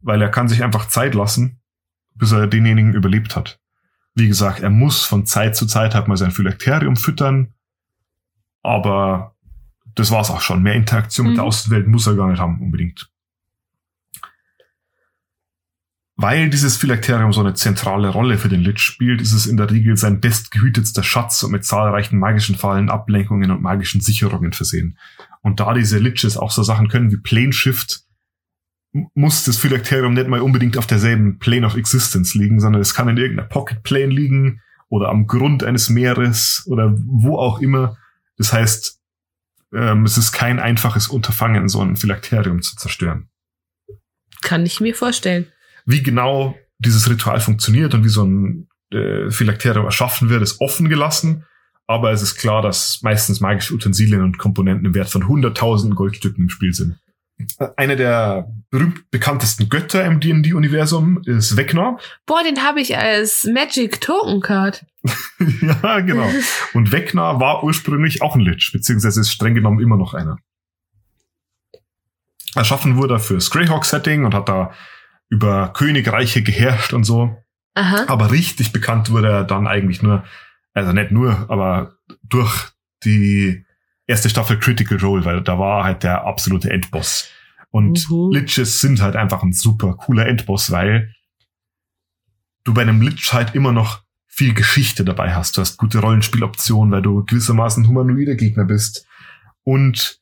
weil 0.00 0.22
er 0.22 0.28
kann 0.28 0.48
sich 0.48 0.62
einfach 0.62 0.88
Zeit 0.88 1.14
lassen, 1.14 1.60
bis 2.14 2.32
er 2.32 2.46
denjenigen 2.46 2.94
überlebt 2.94 3.34
hat. 3.34 3.60
Wie 4.16 4.28
gesagt, 4.28 4.60
er 4.60 4.70
muss 4.70 5.04
von 5.04 5.26
Zeit 5.26 5.54
zu 5.54 5.66
Zeit 5.66 5.94
halt 5.94 6.08
mal 6.08 6.16
sein 6.16 6.30
Phylakterium 6.30 6.96
füttern, 6.96 7.52
aber 8.62 9.36
das 9.94 10.10
war's 10.10 10.30
auch 10.30 10.40
schon. 10.40 10.62
Mehr 10.62 10.74
Interaktion 10.74 11.28
mit 11.28 11.36
der 11.36 11.44
Mhm. 11.44 11.48
Außenwelt 11.48 11.86
muss 11.86 12.06
er 12.06 12.16
gar 12.16 12.30
nicht 12.30 12.40
haben, 12.40 12.60
unbedingt. 12.60 13.10
Weil 16.18 16.48
dieses 16.48 16.78
Phylakterium 16.78 17.34
so 17.34 17.40
eine 17.40 17.52
zentrale 17.52 18.08
Rolle 18.08 18.38
für 18.38 18.48
den 18.48 18.62
Lich 18.62 18.78
spielt, 18.78 19.20
ist 19.20 19.34
es 19.34 19.46
in 19.46 19.58
der 19.58 19.70
Regel 19.70 19.98
sein 19.98 20.18
bestgehütetster 20.18 21.02
Schatz 21.02 21.42
und 21.42 21.52
mit 21.52 21.66
zahlreichen 21.66 22.18
magischen 22.18 22.56
Fallen, 22.56 22.88
Ablenkungen 22.88 23.50
und 23.50 23.60
magischen 23.60 24.00
Sicherungen 24.00 24.54
versehen. 24.54 24.96
Und 25.42 25.60
da 25.60 25.74
diese 25.74 25.98
Liches 25.98 26.38
auch 26.38 26.50
so 26.50 26.62
Sachen 26.62 26.88
können 26.88 27.12
wie 27.12 27.18
Plane 27.18 27.52
Shift, 27.52 28.05
muss 29.14 29.44
das 29.44 29.56
Phylakterium 29.56 30.14
nicht 30.14 30.28
mal 30.28 30.40
unbedingt 30.40 30.76
auf 30.78 30.86
derselben 30.86 31.38
Plane 31.38 31.66
of 31.66 31.76
Existence 31.76 32.34
liegen, 32.34 32.60
sondern 32.60 32.82
es 32.82 32.94
kann 32.94 33.08
in 33.08 33.16
irgendeiner 33.16 33.48
Pocket 33.48 33.82
Plane 33.82 34.06
liegen 34.06 34.60
oder 34.88 35.08
am 35.08 35.26
Grund 35.26 35.64
eines 35.64 35.88
Meeres 35.88 36.64
oder 36.66 36.94
wo 36.96 37.38
auch 37.38 37.60
immer. 37.60 37.96
Das 38.36 38.52
heißt, 38.52 39.00
ähm, 39.72 40.04
es 40.04 40.16
ist 40.16 40.32
kein 40.32 40.58
einfaches 40.58 41.08
Unterfangen, 41.08 41.68
so 41.68 41.80
ein 41.80 41.96
Phylakterium 41.96 42.62
zu 42.62 42.76
zerstören. 42.76 43.28
Kann 44.42 44.64
ich 44.64 44.80
mir 44.80 44.94
vorstellen. 44.94 45.46
Wie 45.84 46.02
genau 46.02 46.56
dieses 46.78 47.08
Ritual 47.10 47.40
funktioniert 47.40 47.94
und 47.94 48.04
wie 48.04 48.08
so 48.08 48.24
ein 48.24 48.68
äh, 48.90 49.30
Phylakterium 49.30 49.84
erschaffen 49.84 50.28
wird, 50.28 50.42
ist 50.42 50.60
offen 50.60 50.88
gelassen. 50.88 51.44
Aber 51.88 52.10
es 52.10 52.22
ist 52.22 52.36
klar, 52.36 52.62
dass 52.62 53.00
meistens 53.02 53.40
magische 53.40 53.74
Utensilien 53.74 54.22
und 54.22 54.38
Komponenten 54.38 54.86
im 54.86 54.94
Wert 54.94 55.08
von 55.08 55.28
hunderttausenden 55.28 55.96
Goldstücken 55.96 56.44
im 56.44 56.50
Spiel 56.50 56.74
sind. 56.74 56.96
Einer 57.76 57.96
der 57.96 58.50
berühmt 58.70 59.10
bekanntesten 59.10 59.68
Götter 59.68 60.04
im 60.04 60.20
D&D-Universum 60.20 61.22
ist 61.26 61.56
Vecna. 61.56 61.98
Boah, 62.24 62.42
den 62.42 62.62
habe 62.62 62.80
ich 62.80 62.96
als 62.96 63.44
Magic 63.44 64.00
Token 64.00 64.40
Card. 64.40 64.86
ja, 65.60 66.00
genau. 66.00 66.30
Und 66.72 66.92
Vecna 66.92 67.38
war 67.38 67.62
ursprünglich 67.62 68.22
auch 68.22 68.36
ein 68.36 68.40
Lich, 68.40 68.70
beziehungsweise 68.72 69.20
ist 69.20 69.32
streng 69.32 69.54
genommen 69.54 69.80
immer 69.80 69.96
noch 69.96 70.14
einer. 70.14 70.38
Erschaffen 72.54 72.96
wurde 72.96 73.14
er 73.14 73.20
fürs 73.20 73.50
Greyhawk-Setting 73.50 74.24
und 74.24 74.34
hat 74.34 74.48
da 74.48 74.72
über 75.28 75.72
Königreiche 75.74 76.42
geherrscht 76.42 76.94
und 76.94 77.04
so. 77.04 77.36
Aha. 77.74 78.06
Aber 78.08 78.30
richtig 78.30 78.72
bekannt 78.72 79.10
wurde 79.10 79.28
er 79.28 79.44
dann 79.44 79.66
eigentlich 79.66 80.02
nur, 80.02 80.24
also 80.72 80.92
nicht 80.92 81.10
nur, 81.10 81.50
aber 81.50 81.96
durch 82.22 82.70
die 83.04 83.65
erste 84.06 84.28
Staffel 84.30 84.58
Critical 84.58 84.98
Role, 84.98 85.24
weil 85.24 85.42
da 85.42 85.58
war 85.58 85.84
halt 85.84 86.02
der 86.02 86.24
absolute 86.24 86.70
Endboss. 86.70 87.28
Und 87.70 88.08
Mhm. 88.10 88.32
Liches 88.32 88.80
sind 88.80 89.00
halt 89.02 89.16
einfach 89.16 89.42
ein 89.42 89.52
super 89.52 89.94
cooler 89.94 90.26
Endboss, 90.26 90.70
weil 90.70 91.12
du 92.64 92.74
bei 92.74 92.82
einem 92.82 93.00
Lich 93.02 93.32
halt 93.32 93.54
immer 93.54 93.72
noch 93.72 94.02
viel 94.26 94.54
Geschichte 94.54 95.04
dabei 95.04 95.34
hast. 95.34 95.56
Du 95.56 95.60
hast 95.60 95.76
gute 95.76 95.98
Rollenspieloptionen, 95.98 96.92
weil 96.92 97.02
du 97.02 97.24
gewissermaßen 97.24 97.88
humanoide 97.88 98.36
Gegner 98.36 98.64
bist. 98.64 99.06
Und 99.62 100.20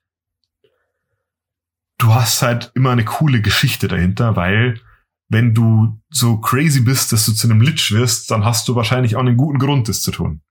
du 1.98 2.14
hast 2.14 2.42
halt 2.42 2.70
immer 2.74 2.90
eine 2.90 3.04
coole 3.04 3.40
Geschichte 3.40 3.88
dahinter, 3.88 4.36
weil 4.36 4.80
wenn 5.28 5.54
du 5.54 6.00
so 6.10 6.38
crazy 6.38 6.80
bist, 6.80 7.12
dass 7.12 7.26
du 7.26 7.32
zu 7.32 7.48
einem 7.48 7.60
Lich 7.60 7.90
wirst, 7.90 8.30
dann 8.30 8.44
hast 8.44 8.68
du 8.68 8.76
wahrscheinlich 8.76 9.16
auch 9.16 9.20
einen 9.20 9.36
guten 9.36 9.58
Grund, 9.58 9.88
das 9.88 10.00
zu 10.00 10.10
tun. 10.10 10.42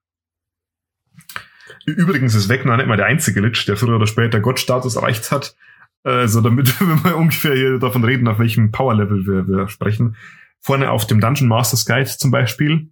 Übrigens 1.85 2.35
ist 2.35 2.49
Vecna 2.49 2.77
nicht 2.77 2.87
mal 2.87 2.97
der 2.97 3.07
einzige 3.07 3.41
Lich, 3.41 3.65
der 3.65 3.75
früher 3.77 3.95
oder 3.95 4.07
später 4.07 4.39
Gottstatus 4.39 4.95
erreicht 4.95 5.31
hat. 5.31 5.55
Also 6.03 6.41
damit 6.41 6.79
wir 7.03 7.17
ungefähr 7.17 7.55
hier 7.55 7.79
davon 7.79 8.03
reden, 8.03 8.27
auf 8.27 8.39
welchem 8.39 8.71
Power-Level 8.71 9.25
wir, 9.25 9.47
wir 9.47 9.67
sprechen. 9.67 10.15
Vorne 10.59 10.91
auf 10.91 11.07
dem 11.07 11.19
Dungeon 11.19 11.47
Masters 11.47 11.85
Guide 11.85 12.09
zum 12.09 12.31
Beispiel. 12.31 12.89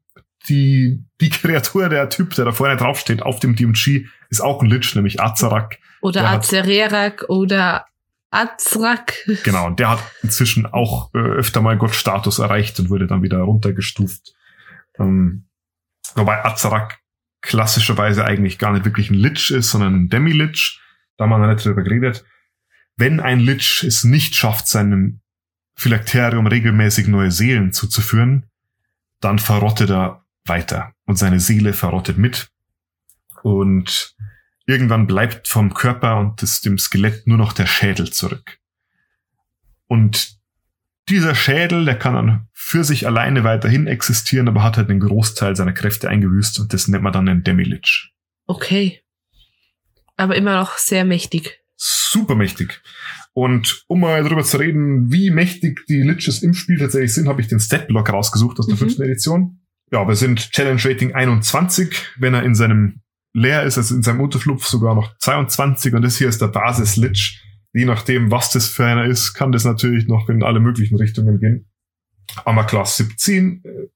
Die, 0.50 1.04
die 1.22 1.30
Kreatur, 1.30 1.88
der 1.88 2.10
Typ, 2.10 2.34
der 2.34 2.46
da 2.46 2.52
vorne 2.52 2.76
draufsteht, 2.76 3.22
auf 3.22 3.40
dem 3.40 3.56
DMG, 3.56 4.08
ist 4.30 4.42
auch 4.42 4.62
ein 4.62 4.70
Lich, 4.70 4.96
nämlich 4.96 5.22
Azarak. 5.22 5.78
Oder 6.02 6.28
Azererak 6.30 7.26
oder 7.30 7.86
Azrak. 8.32 9.14
Genau, 9.44 9.68
und 9.68 9.80
der 9.80 9.90
hat 9.92 10.00
inzwischen 10.24 10.66
auch 10.66 11.14
äh, 11.14 11.20
öfter 11.20 11.62
mal 11.62 11.78
Gottstatus 11.78 12.40
erreicht 12.40 12.80
und 12.80 12.90
wurde 12.90 13.06
dann 13.06 13.22
wieder 13.22 13.40
runtergestuft. 13.40 14.34
Ähm, 14.98 15.46
wobei 16.16 16.44
Azarak 16.44 17.01
klassischerweise 17.42 18.26
eigentlich 18.26 18.60
gar 18.60 18.74
nicht 18.74 18.86
wirklich 18.86 19.10
ein 19.10 19.16
Lich 19.16 19.52
ist, 19.52 19.72
sondern 19.72 19.96
ein 19.96 20.10
Demi-Lich. 20.10 20.80
Da 21.18 21.26
haben 21.26 21.32
wir 21.32 21.38
noch 21.40 21.54
nicht 21.54 21.66
drüber 21.66 21.84
geredet. 21.84 22.24
Wenn 22.96 23.20
ein 23.20 23.40
Lich 23.40 23.84
es 23.84 24.04
nicht 24.04 24.36
schafft, 24.36 24.68
seinem 24.68 25.22
Phylakterium 25.76 26.48
regelmäßig 26.48 27.08
neue 27.08 27.32
Seelen 27.32 27.72
zuzuführen, 27.72 28.46
dann 29.20 29.40
verrottet 29.40 29.90
er 29.90 30.26
weiter 30.46 30.94
und 31.06 31.18
seine 31.18 31.40
Seele 31.40 31.74
verrottet 31.74 32.18
mit. 32.18 32.50
Und 33.44 34.16
irgendwann 34.66 35.08
bleibt 35.08 35.48
vom 35.48 35.74
Körper 35.74 36.20
und 36.20 36.42
des, 36.42 36.62
dem 36.62 36.78
Skelett 36.78 37.26
nur 37.28 37.38
noch 37.38 37.54
der 37.54 37.66
Schädel 37.66 38.12
zurück. 38.12 38.60
Und 39.88 40.41
dieser 41.10 41.36
Schädel, 41.36 41.86
der 41.86 41.98
kann 41.98 42.14
dann 42.14 42.48
für 42.54 42.84
sich 42.84 43.06
alleine 43.08 43.44
weiterhin 43.44 43.88
existieren, 43.88 44.48
aber 44.48 44.64
hat 44.64 44.78
halt 44.78 44.90
den 44.90 45.00
Großteil 45.00 45.56
seiner 45.56 45.74
Kräfte 45.74 46.10
eingebüßt 46.10 46.60
und 46.60 46.74
das 46.74 46.88
nennt 46.88 47.04
man 47.04 47.14
dann 47.14 47.28
einen 47.28 47.44
Demilich. 47.44 48.12
Okay. 48.48 49.02
Aber 50.18 50.36
immer 50.36 50.56
noch 50.56 50.78
sehr 50.78 51.04
mächtig. 51.06 51.60
Super 51.76 52.36
mächtig. 52.36 52.82
Und 53.34 53.84
um 53.88 54.02
mal 54.02 54.24
darüber 54.24 54.44
zu 54.44 54.58
reden, 54.58 55.12
wie 55.12 55.32
mächtig 55.32 55.86
die 55.88 56.02
Liches 56.04 56.44
im 56.44 56.54
Spiel 56.54 56.78
tatsächlich 56.78 57.14
sind, 57.14 57.28
habe 57.28 57.42
ich 57.42 57.48
den 57.48 57.60
Statblock 57.60 58.12
rausgesucht 58.12 58.60
aus 58.60 58.68
der 58.68 58.76
Mhm. 58.76 58.80
fünften 58.80 59.02
Edition. 59.04 59.62
Ja, 59.92 60.08
wir 60.08 60.16
sind 60.16 60.52
Challenge 60.52 60.82
Rating 60.84 61.16
21, 61.16 61.96
wenn 62.18 62.34
er 62.34 62.44
in 62.44 62.56
seinem 62.56 63.02
leer 63.34 63.64
ist, 63.64 63.78
also 63.78 63.96
in 63.96 64.04
seinem 64.04 64.20
Unterflupf 64.22 64.66
sogar 64.66 64.94
noch 64.96 65.18
22 65.18 65.94
und 65.94 66.02
das 66.02 66.18
hier 66.18 66.28
ist 66.30 66.42
der 66.42 66.48
Basis 66.48 66.98
Lich. 66.98 67.42
Je 67.74 67.86
nachdem, 67.86 68.32
was 68.32 68.52
das 68.52 68.68
für 68.68 68.86
einer 68.86 69.06
ist, 69.06 69.34
kann 69.34 69.52
das 69.52 69.64
natürlich 69.64 70.08
noch 70.08 70.28
in 70.30 70.44
alle 70.44 70.60
möglichen 70.60 70.98
Richtungen 70.98 71.40
gehen. 71.40 71.70
Armor 72.46 72.66
Class 72.66 72.98
17, 72.98 73.64
äh, 73.64 73.88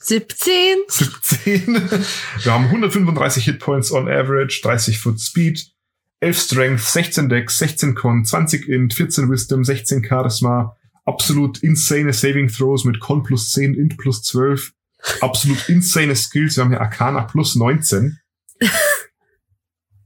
17. 0.00 0.78
17. 0.88 1.74
Wir 2.42 2.52
haben 2.52 2.64
135 2.66 3.44
Hitpoints 3.44 3.92
on 3.92 4.08
average, 4.08 4.60
30 4.62 4.98
Foot 4.98 5.20
Speed, 5.20 5.72
11 6.20 6.40
Strength, 6.40 6.80
16 6.80 7.28
Dex, 7.28 7.58
16 7.58 7.94
Con, 7.94 8.24
20 8.24 8.68
Int, 8.68 8.94
14 8.94 9.30
Wisdom, 9.30 9.64
16 9.64 10.02
Charisma, 10.02 10.76
absolut 11.04 11.62
insane 11.62 12.12
Saving 12.12 12.48
Throws 12.48 12.84
mit 12.84 13.00
Con 13.00 13.22
plus 13.22 13.50
10, 13.52 13.74
Int 13.74 13.96
plus 13.96 14.22
12, 14.22 14.72
absolut 15.20 15.68
insane 15.68 16.14
Skills. 16.14 16.56
Wir 16.56 16.64
haben 16.64 16.70
hier 16.70 16.80
Arcana 16.80 17.22
plus 17.22 17.54
19. 17.54 18.18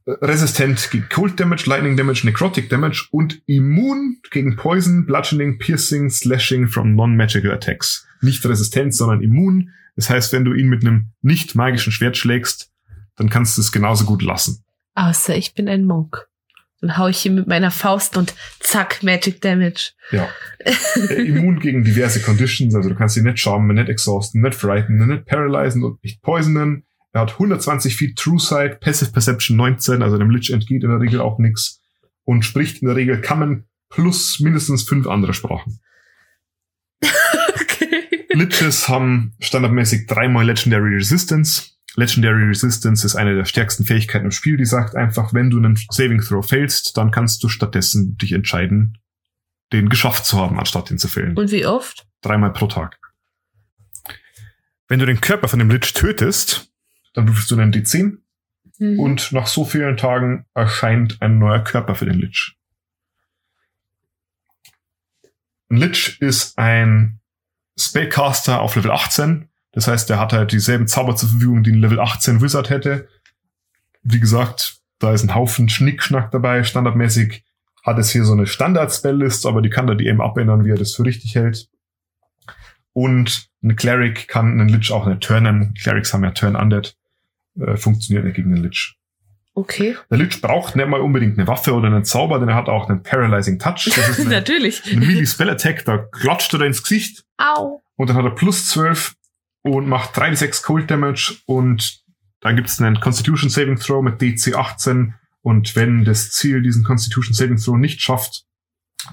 Resistent 0.06 0.90
gegen 0.90 1.08
Cold 1.08 1.38
Damage, 1.38 1.64
Lightning 1.66 1.96
Damage, 1.96 2.22
Necrotic 2.24 2.68
Damage 2.68 3.06
und 3.10 3.40
immun 3.46 4.18
gegen 4.30 4.56
Poison, 4.56 5.06
Bludgeoning, 5.06 5.58
Piercing, 5.58 6.10
Slashing 6.10 6.66
from 6.68 6.94
Non-Magical 6.96 7.52
Attacks. 7.52 8.06
Nicht 8.20 8.44
resistent, 8.44 8.94
sondern 8.94 9.22
immun. 9.22 9.70
Das 9.96 10.10
heißt, 10.10 10.32
wenn 10.32 10.44
du 10.44 10.54
ihn 10.54 10.68
mit 10.68 10.84
einem 10.84 11.12
nicht 11.20 11.54
magischen 11.54 11.92
Schwert 11.92 12.16
schlägst, 12.16 12.70
dann 13.16 13.30
kannst 13.30 13.56
du 13.56 13.60
es 13.60 13.70
genauso 13.70 14.04
gut 14.04 14.22
lassen. 14.22 14.64
Außer 14.94 15.36
ich 15.36 15.54
bin 15.54 15.68
ein 15.68 15.84
Monk. 15.84 16.26
Dann 16.80 16.98
hau 16.98 17.06
ich 17.06 17.24
ihn 17.24 17.36
mit 17.36 17.46
meiner 17.46 17.70
Faust 17.70 18.16
und 18.16 18.34
zack, 18.58 19.04
Magic 19.04 19.40
Damage. 19.40 19.92
Ja. 20.10 20.28
Äh, 20.58 21.22
immun 21.22 21.60
gegen 21.60 21.84
diverse 21.84 22.20
Conditions, 22.20 22.74
also 22.74 22.88
du 22.88 22.96
kannst 22.96 23.16
ihn 23.16 23.22
nicht 23.22 23.38
charmen, 23.38 23.76
nicht 23.76 23.88
exhausten, 23.88 24.42
nicht 24.42 24.56
frighten, 24.56 25.06
nicht 25.06 25.26
paralysen 25.26 25.84
und 25.84 26.02
nicht 26.02 26.20
poisonen. 26.22 26.84
Er 27.12 27.22
hat 27.22 27.32
120 27.32 27.96
Feet 27.96 28.18
True 28.18 28.38
Sight, 28.38 28.80
Passive 28.80 29.12
Perception 29.12 29.56
19, 29.56 30.02
also 30.02 30.16
dem 30.16 30.30
Lich 30.30 30.52
entgeht 30.52 30.82
in 30.82 30.90
der 30.90 31.00
Regel 31.00 31.20
auch 31.20 31.38
nichts 31.38 31.80
und 32.24 32.42
spricht 32.42 32.80
in 32.80 32.88
der 32.88 32.96
Regel 32.96 33.20
Kammen 33.20 33.66
plus 33.90 34.40
mindestens 34.40 34.82
fünf 34.84 35.06
andere 35.06 35.34
Sprachen. 35.34 35.78
Okay. 37.54 38.24
Liches 38.32 38.88
haben 38.88 39.34
standardmäßig 39.40 40.06
dreimal 40.06 40.46
Legendary 40.46 40.94
Resistance. 40.94 41.72
Legendary 41.96 42.44
Resistance 42.44 43.06
ist 43.06 43.14
eine 43.14 43.34
der 43.34 43.44
stärksten 43.44 43.84
Fähigkeiten 43.84 44.26
im 44.26 44.30
Spiel, 44.30 44.56
die 44.56 44.64
sagt 44.64 44.96
einfach, 44.96 45.34
wenn 45.34 45.50
du 45.50 45.58
einen 45.58 45.76
Saving 45.90 46.20
Throw 46.20 46.46
failst, 46.46 46.96
dann 46.96 47.10
kannst 47.10 47.42
du 47.44 47.48
stattdessen 47.48 48.16
dich 48.16 48.32
entscheiden, 48.32 48.98
den 49.72 49.90
geschafft 49.90 50.24
zu 50.24 50.38
haben, 50.38 50.58
anstatt 50.58 50.90
ihn 50.90 50.98
zu 50.98 51.08
failen. 51.08 51.36
Und 51.36 51.50
wie 51.50 51.66
oft? 51.66 52.06
Dreimal 52.22 52.52
pro 52.52 52.66
Tag. 52.66 52.98
Wenn 54.88 54.98
du 54.98 55.06
den 55.06 55.20
Körper 55.20 55.48
von 55.48 55.58
dem 55.58 55.70
Lich 55.70 55.92
tötest, 55.92 56.71
dann 57.12 57.28
würfelst 57.28 57.50
du 57.50 57.58
einen 57.58 57.72
D10 57.72 58.18
Mhm. 58.78 58.98
und 58.98 59.32
nach 59.32 59.46
so 59.46 59.64
vielen 59.64 59.96
Tagen 59.96 60.46
erscheint 60.54 61.20
ein 61.20 61.38
neuer 61.38 61.60
Körper 61.62 61.94
für 61.94 62.06
den 62.06 62.18
Lich. 62.18 62.56
Ein 65.70 65.76
Lich 65.76 66.20
ist 66.20 66.58
ein 66.58 67.20
Spellcaster 67.78 68.60
auf 68.60 68.76
Level 68.76 68.90
18. 68.90 69.48
Das 69.72 69.88
heißt, 69.88 70.10
der 70.10 70.18
hat 70.18 70.32
halt 70.32 70.52
dieselben 70.52 70.86
Zauber 70.86 71.16
zur 71.16 71.30
Verfügung, 71.30 71.62
die 71.62 71.72
ein 71.72 71.80
Level 71.80 72.00
18 72.00 72.40
Wizard 72.42 72.68
hätte. 72.70 73.08
Wie 74.02 74.20
gesagt, 74.20 74.78
da 74.98 75.12
ist 75.12 75.22
ein 75.22 75.34
Haufen 75.34 75.68
Schnickschnack 75.68 76.30
dabei. 76.30 76.62
Standardmäßig 76.64 77.44
hat 77.82 77.98
es 77.98 78.10
hier 78.10 78.24
so 78.24 78.32
eine 78.32 78.46
Standard-Spell-List, 78.46 79.46
aber 79.46 79.62
die 79.62 79.70
kann 79.70 79.86
da 79.86 79.94
die 79.94 80.06
eben 80.06 80.20
abändern, 80.20 80.64
wie 80.64 80.70
er 80.70 80.76
das 80.76 80.94
für 80.94 81.04
richtig 81.04 81.34
hält. 81.34 81.68
Und 82.92 83.48
ein 83.62 83.76
Cleric 83.76 84.28
kann 84.28 84.60
einen 84.60 84.68
Lich 84.68 84.92
auch 84.92 85.06
eine 85.06 85.18
Turnen. 85.18 85.72
Clerics 85.74 86.12
haben 86.12 86.24
ja 86.24 86.32
Turn 86.32 86.56
Undead. 86.56 86.96
Äh, 87.58 87.76
funktioniert 87.76 88.24
nicht 88.24 88.36
gegen 88.36 88.54
den 88.54 88.62
Lich. 88.62 88.96
Okay. 89.54 89.96
Der 90.10 90.18
Lich 90.18 90.40
braucht 90.40 90.76
nicht 90.76 90.88
mal 90.88 91.00
unbedingt 91.00 91.38
eine 91.38 91.46
Waffe 91.46 91.74
oder 91.74 91.88
einen 91.88 92.04
Zauber, 92.04 92.38
denn 92.38 92.48
er 92.48 92.54
hat 92.54 92.68
auch 92.68 92.88
einen 92.88 93.02
Paralyzing 93.02 93.58
Touch. 93.58 93.90
Das 93.94 94.08
ist 94.08 94.20
eine, 94.26 94.30
Natürlich. 94.30 94.82
eine 94.90 95.04
Melee 95.04 95.26
Spell 95.26 95.50
Attack, 95.50 95.84
da 95.84 95.98
klatscht 95.98 96.52
er 96.54 96.60
da 96.60 96.64
ins 96.64 96.82
Gesicht 96.82 97.24
Au. 97.36 97.82
und 97.96 98.08
dann 98.08 98.16
hat 98.16 98.24
er 98.24 98.30
plus 98.30 98.68
12 98.68 99.14
und 99.62 99.86
macht 99.88 100.16
3 100.16 100.30
bis 100.30 100.38
6 100.38 100.62
Cold 100.62 100.90
Damage 100.90 101.36
und 101.46 102.02
dann 102.40 102.56
gibt 102.56 102.68
es 102.68 102.80
einen 102.80 102.98
Constitution 102.98 103.50
Saving 103.50 103.78
Throw 103.78 104.02
mit 104.02 104.22
DC 104.22 104.56
18 104.56 105.14
und 105.42 105.76
wenn 105.76 106.04
das 106.04 106.30
Ziel 106.30 106.62
diesen 106.62 106.82
Constitution 106.82 107.34
Saving 107.34 107.58
Throw 107.58 107.76
nicht 107.76 108.00
schafft, 108.00 108.44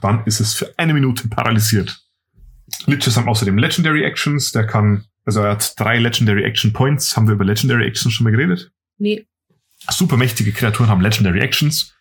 dann 0.02 0.23
ist 0.25 0.39
es 0.39 0.54
für 0.54 0.73
eine 0.78 0.93
Minute 0.93 1.28
paralysiert. 1.28 2.02
Liches 2.86 3.17
haben 3.17 3.27
außerdem 3.27 3.58
Legendary 3.58 4.03
Actions, 4.03 4.51
der 4.51 4.65
kann, 4.65 5.05
also 5.25 5.41
er 5.41 5.51
hat 5.51 5.79
drei 5.79 5.99
Legendary 5.99 6.43
Action 6.43 6.73
Points. 6.73 7.15
Haben 7.15 7.27
wir 7.27 7.34
über 7.34 7.45
Legendary 7.45 7.86
Actions 7.86 8.13
schon 8.13 8.25
mal 8.25 8.32
geredet? 8.32 8.71
Nee. 8.97 9.25
Super 9.89 10.17
mächtige 10.17 10.51
Kreaturen 10.51 10.89
haben 10.89 11.01
Legendary 11.01 11.39
Actions. 11.39 11.95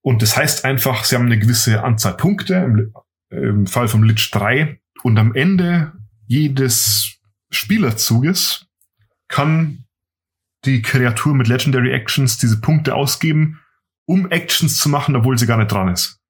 Und 0.00 0.22
das 0.22 0.36
heißt 0.36 0.64
einfach, 0.64 1.04
sie 1.04 1.16
haben 1.16 1.26
eine 1.26 1.38
gewisse 1.38 1.82
Anzahl 1.82 2.16
Punkte, 2.16 2.54
im, 2.54 2.94
im 3.30 3.66
Fall 3.66 3.88
vom 3.88 4.04
Lich 4.04 4.30
3. 4.30 4.80
Und 5.02 5.18
am 5.18 5.34
Ende 5.34 5.92
jedes 6.26 7.18
Spielerzuges 7.50 8.66
kann 9.28 9.84
die 10.64 10.82
Kreatur 10.82 11.34
mit 11.34 11.48
Legendary 11.48 11.92
Actions 11.92 12.38
diese 12.38 12.60
Punkte 12.60 12.94
ausgeben, 12.94 13.60
um 14.04 14.30
Actions 14.30 14.78
zu 14.78 14.88
machen, 14.88 15.16
obwohl 15.16 15.38
sie 15.38 15.46
gar 15.46 15.58
nicht 15.58 15.72
dran 15.72 15.88
ist. 15.88 16.20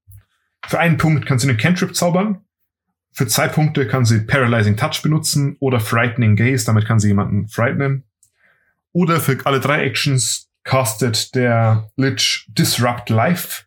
Für 0.67 0.79
einen 0.79 0.97
Punkt 0.97 1.27
kann 1.27 1.39
sie 1.39 1.49
eine 1.49 1.57
Cantrip 1.57 1.95
zaubern. 1.95 2.46
Für 3.17 3.27
zwei 3.27 3.49
Punkte 3.49 3.89
kann 3.89 4.05
sie 4.05 4.21
Paralyzing 4.21 4.77
Touch 4.77 5.01
benutzen 5.03 5.57
oder 5.59 5.81
Frightening 5.81 6.37
Gaze, 6.37 6.67
damit 6.67 6.85
kann 6.85 7.01
sie 7.01 7.09
jemanden 7.09 7.49
frightenen. 7.49 8.05
Oder 8.93 9.21
für 9.21 9.39
alle 9.47 9.59
drei 9.59 9.85
Actions 9.85 10.51
castet 10.65 11.35
der 11.35 11.91
Lich 11.97 12.45
Disrupt 12.49 13.09
Life. 13.09 13.65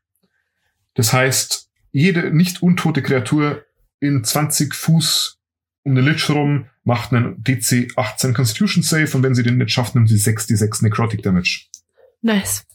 Das 0.94 1.14
heißt, 1.14 1.68
jede 1.92 2.30
nicht 2.30 2.62
untote 2.62 3.02
Kreatur 3.02 3.66
in 4.00 4.24
20 4.24 4.76
Fuß 4.76 5.40
um 5.82 5.96
den 5.96 6.06
Lich 6.06 6.30
rum 6.30 6.68
macht 6.84 7.12
einen 7.12 7.44
DC 7.44 7.94
18 7.96 8.36
Constitution 8.36 8.84
Save 8.84 9.10
und 9.18 9.24
wenn 9.24 9.34
sie 9.34 9.42
den 9.42 9.58
nicht 9.58 9.72
schafft, 9.72 9.96
nimmt 9.96 10.10
sie 10.10 10.18
6 10.18 10.46
die 10.46 10.58
6 10.58 10.84
Necrotic 10.84 11.24
Damage. 11.24 11.66
Nice. 12.22 12.68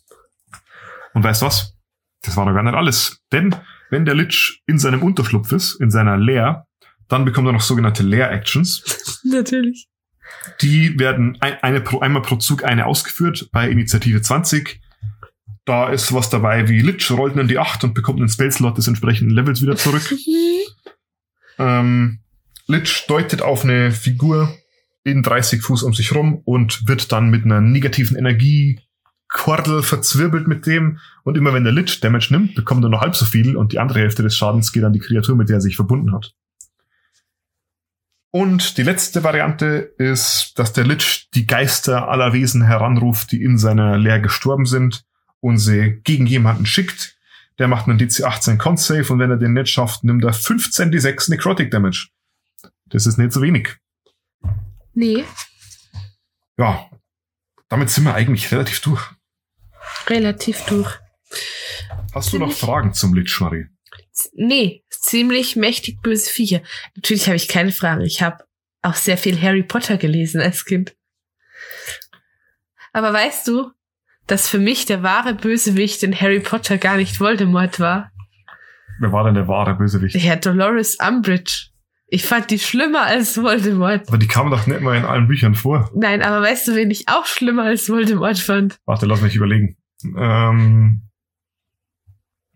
Und 1.13 1.23
weißt 1.23 1.43
du 1.43 1.47
was? 1.47 1.77
Das 2.23 2.37
war 2.37 2.47
doch 2.47 2.55
gar 2.55 2.65
nicht 2.65 2.75
alles. 2.75 3.21
Denn 3.31 3.55
wenn 3.91 4.05
der 4.05 4.15
Lich 4.15 4.63
in 4.67 4.79
seinem 4.79 5.03
Unterschlupf 5.03 5.53
ist, 5.53 5.81
in 5.81 5.91
seiner 5.91 6.17
Lair, 6.17 6.67
dann 7.09 7.25
bekommt 7.25 7.49
er 7.49 7.53
noch 7.53 7.61
sogenannte 7.61 8.03
Lair-Actions. 8.03 9.21
Natürlich. 9.25 9.89
Die 10.61 10.99
werden 10.99 11.37
ein, 11.41 11.63
eine 11.63 11.81
pro, 11.81 12.01
einmal 12.01 12.23
pro 12.23 12.37
Zug 12.37 12.65
eine 12.65 12.87
ausgeführt 12.87 13.49
bei 13.53 13.69
Initiative 13.69 14.23
20. 14.23 14.81
Da 15.65 15.91
ist 15.91 16.13
was 16.13 16.31
dabei 16.31 16.69
wie 16.69 16.81
Lich 16.81 17.11
rollt 17.11 17.37
dann 17.37 17.49
die 17.49 17.59
8 17.59 17.85
und 17.85 17.95
bekommt 17.95 18.21
einen 18.21 18.29
Spellslot 18.29 18.77
des 18.77 18.89
entsprechenden 18.89 19.35
Levels 19.35 19.63
wieder 19.63 19.77
zurück. 19.77 20.13
ähm, 21.59 22.21
Lich 22.67 23.05
deutet 23.07 23.43
auf 23.43 23.65
eine 23.65 23.91
Figur 23.91 24.55
in 25.05 25.23
30 25.23 25.63
Fuß 25.63 25.83
um 25.83 25.93
sich 25.93 26.15
rum 26.15 26.41
und 26.45 26.89
wird 26.89 27.13
dann 27.13 27.31
mit 27.31 27.45
einer 27.45 27.61
negativen 27.61 28.17
Energie 28.17 28.81
Quardel 29.29 29.83
verzwirbelt 29.83 30.47
mit 30.47 30.67
dem 30.67 30.99
und 31.25 31.37
immer 31.37 31.53
wenn 31.53 31.65
der 31.65 31.73
Lich 31.73 32.01
Damage 32.01 32.29
nimmt, 32.31 32.55
bekommt 32.55 32.85
er 32.85 32.91
nur 32.91 33.01
halb 33.01 33.17
so 33.17 33.25
viel 33.25 33.57
und 33.57 33.73
die 33.73 33.79
andere 33.79 34.01
Hälfte 34.01 34.23
des 34.23 34.37
Schadens 34.37 34.73
geht 34.73 34.85
an 34.85 34.93
die 34.93 35.01
Kreatur, 35.01 35.37
mit 35.37 35.49
der 35.49 35.57
er 35.57 35.61
sich 35.61 35.77
verbunden 35.77 36.13
hat. 36.13 36.35
Und 38.31 38.79
die 38.79 38.83
letzte 38.83 39.23
Variante 39.23 39.95
ist, 39.97 40.59
dass 40.59 40.73
der 40.73 40.85
Lich 40.85 41.29
die 41.35 41.47
Geister 41.47 42.09
aller 42.09 42.33
Wesen 42.33 42.63
heranruft, 42.63 43.31
die 43.31 43.43
in 43.43 43.59
seiner 43.59 43.97
Leer 43.97 44.19
gestorben 44.19 44.67
sind 44.67 45.05
und 45.41 45.59
sie 45.59 46.01
gegen 46.03 46.27
jemanden 46.27 46.67
schickt. 46.67 47.17
Der 47.61 47.69
macht 47.69 47.89
einen 47.89 47.99
DC 47.99 48.25
18 48.25 48.59
Con 48.59 48.77
Save 48.77 49.13
und 49.13 49.21
wenn 49.21 49.31
er 49.31 49.37
den 49.37 49.53
nicht 49.53 49.69
schafft, 49.69 50.03
nimmt 50.03 50.25
er 50.25 50.33
15 50.33 50.91
die 50.91 50.99
6 50.99 51.29
Necrotic 51.29 51.71
Damage. 51.71 52.09
Das 52.87 53.07
ist 53.07 53.19
nicht 53.19 53.33
so 53.33 53.41
wenig. 53.41 53.77
Nee, 54.95 55.25
Ja, 56.57 56.89
damit 57.75 57.91
sind 57.91 58.05
wir 58.05 58.15
eigentlich 58.15 58.53
relativ 58.53 58.81
durch. 58.83 59.03
relativ 60.09 60.61
durch. 60.67 60.97
Hast 62.15 62.33
du 62.33 62.39
noch 62.39 62.47
Ziemlich. 62.47 62.61
Fragen 62.61 62.95
zum? 62.95 63.15
Z- 64.13 64.31
Nee, 64.35 64.85
ziemlich 64.91 65.57
mächtig 65.57 66.01
böse 66.01 66.31
Viecher. 66.31 66.63
Natürlich 66.95 67.27
habe 67.27 67.35
ich 67.35 67.49
keine 67.49 67.73
Fragen. 67.73 68.03
Ich 68.03 68.23
habe 68.23 68.45
auch 68.83 68.95
sehr 68.95 69.19
viel 69.19 69.41
Harry 69.43 69.65
Potter 69.65 69.97
gelesen 69.97 70.41
als 70.41 70.65
Kind. 70.65 70.95
Aber 72.93 73.13
weißt 73.13 73.49
du, 73.49 73.73
dass 74.29 74.49
für 74.49 74.61
mich 74.61 74.87
der 74.87 75.03
wahre 75.03 75.35
Bösewicht 75.35 76.05
in 76.05 76.19
Harry 76.21 76.39
Potter 76.39 76.79
gar 76.79 76.97
nicht 76.97 77.19
Voldemort 77.19 77.81
war? 77.81 78.13
Wer 79.01 79.11
war 79.11 79.25
denn 79.25 79.35
der 79.35 79.49
wahre 79.49 79.75
Bösewicht? 79.75 80.15
Der 80.15 80.37
Dolores 80.37 80.97
Umbridge. 81.01 81.71
Ich 82.07 82.25
fand 82.25 82.51
die 82.51 82.59
schlimmer 82.59 83.03
als 83.03 83.41
Voldemort. 83.43 84.09
Aber 84.09 84.19
die 84.19 84.27
kam 84.27 84.51
doch 84.51 84.67
nicht 84.67 84.81
mal 84.81 84.97
in 84.97 85.05
allen 85.05 85.27
Büchern 85.27 85.55
vor. 85.55 85.91
Nein, 85.95 86.23
aber 86.23 86.43
weißt 86.43 86.69
du, 86.69 86.77
wen 86.77 86.91
ich 86.91 87.09
auch 87.09 87.27
schlimmer 87.27 87.65
als 87.65 87.89
Voldemort 87.89 88.39
fand? 88.39 88.79
Warte, 88.85 89.07
lass 89.07 89.23
mich 89.23 89.35
überlegen. 89.35 89.77
Ähm, 90.17 91.03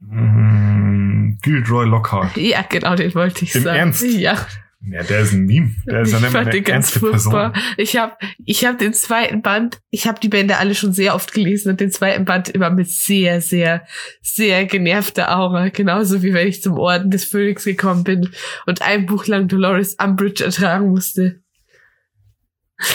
mm, 0.00 1.38
Gilderoy 1.42 1.87
Lockhart. 1.87 2.37
Ja, 2.37 2.62
genau, 2.68 2.94
den 2.94 3.14
wollte 3.14 3.44
ich 3.44 3.54
Im 3.54 3.62
sagen. 3.62 3.78
Ernst? 3.78 4.04
Ja, 4.04 4.46
Ja, 4.80 5.02
der 5.02 5.20
ist 5.20 5.32
ein 5.32 5.44
Meme. 5.44 5.74
Der 5.86 6.02
ist 6.02 6.12
ich 6.12 6.20
mal 6.20 6.30
fand 6.30 6.36
eine 6.36 6.50
den 6.50 6.64
ganz 6.64 6.90
furchtbar. 6.92 7.52
Person. 7.52 7.74
Ich 7.78 7.96
habe 7.96 8.16
ich 8.44 8.64
hab 8.64 8.78
den 8.78 8.94
zweiten 8.94 9.42
Band, 9.42 9.80
ich 9.90 10.06
habe 10.06 10.20
die 10.20 10.28
Bände 10.28 10.58
alle 10.58 10.74
schon 10.74 10.92
sehr 10.92 11.14
oft 11.16 11.32
gelesen 11.32 11.70
und 11.70 11.80
den 11.80 11.90
zweiten 11.90 12.24
Band 12.24 12.48
immer 12.48 12.70
mit 12.70 12.88
sehr, 12.88 13.40
sehr, 13.40 13.84
sehr 14.22 14.66
genervter 14.66 15.36
Aura. 15.36 15.70
Genauso 15.70 16.22
wie 16.22 16.32
wenn 16.32 16.46
ich 16.46 16.62
zum 16.62 16.78
Orden 16.78 17.10
des 17.10 17.24
Phönix 17.24 17.64
gekommen 17.64 18.04
bin 18.04 18.30
und 18.66 18.82
ein 18.82 19.06
Buch 19.06 19.26
lang 19.26 19.48
Dolores 19.48 19.94
Umbridge 19.94 20.44
ertragen 20.44 20.90
musste. 20.90 21.42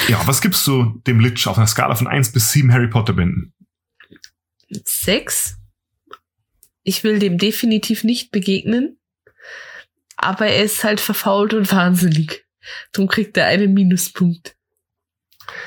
Ja, 0.07 0.21
was 0.25 0.41
gibst 0.41 0.65
du 0.65 1.01
dem 1.05 1.19
Lich 1.19 1.45
auf 1.47 1.57
einer 1.57 1.67
Skala 1.67 1.95
von 1.95 2.07
1 2.07 2.31
bis 2.31 2.51
7 2.53 2.71
Harry 2.71 2.87
Potter 2.87 3.13
Bänden? 3.13 3.53
Sechs. 4.85 5.57
Ich 6.83 7.03
will 7.03 7.19
dem 7.19 7.37
definitiv 7.37 8.05
nicht 8.05 8.31
begegnen. 8.31 8.97
Aber 10.23 10.47
er 10.47 10.63
ist 10.63 10.83
halt 10.83 10.99
verfault 10.99 11.53
und 11.53 11.71
wahnsinnig. 11.71 12.45
Drum 12.93 13.07
kriegt 13.07 13.37
er 13.37 13.47
einen 13.47 13.73
Minuspunkt. 13.73 14.55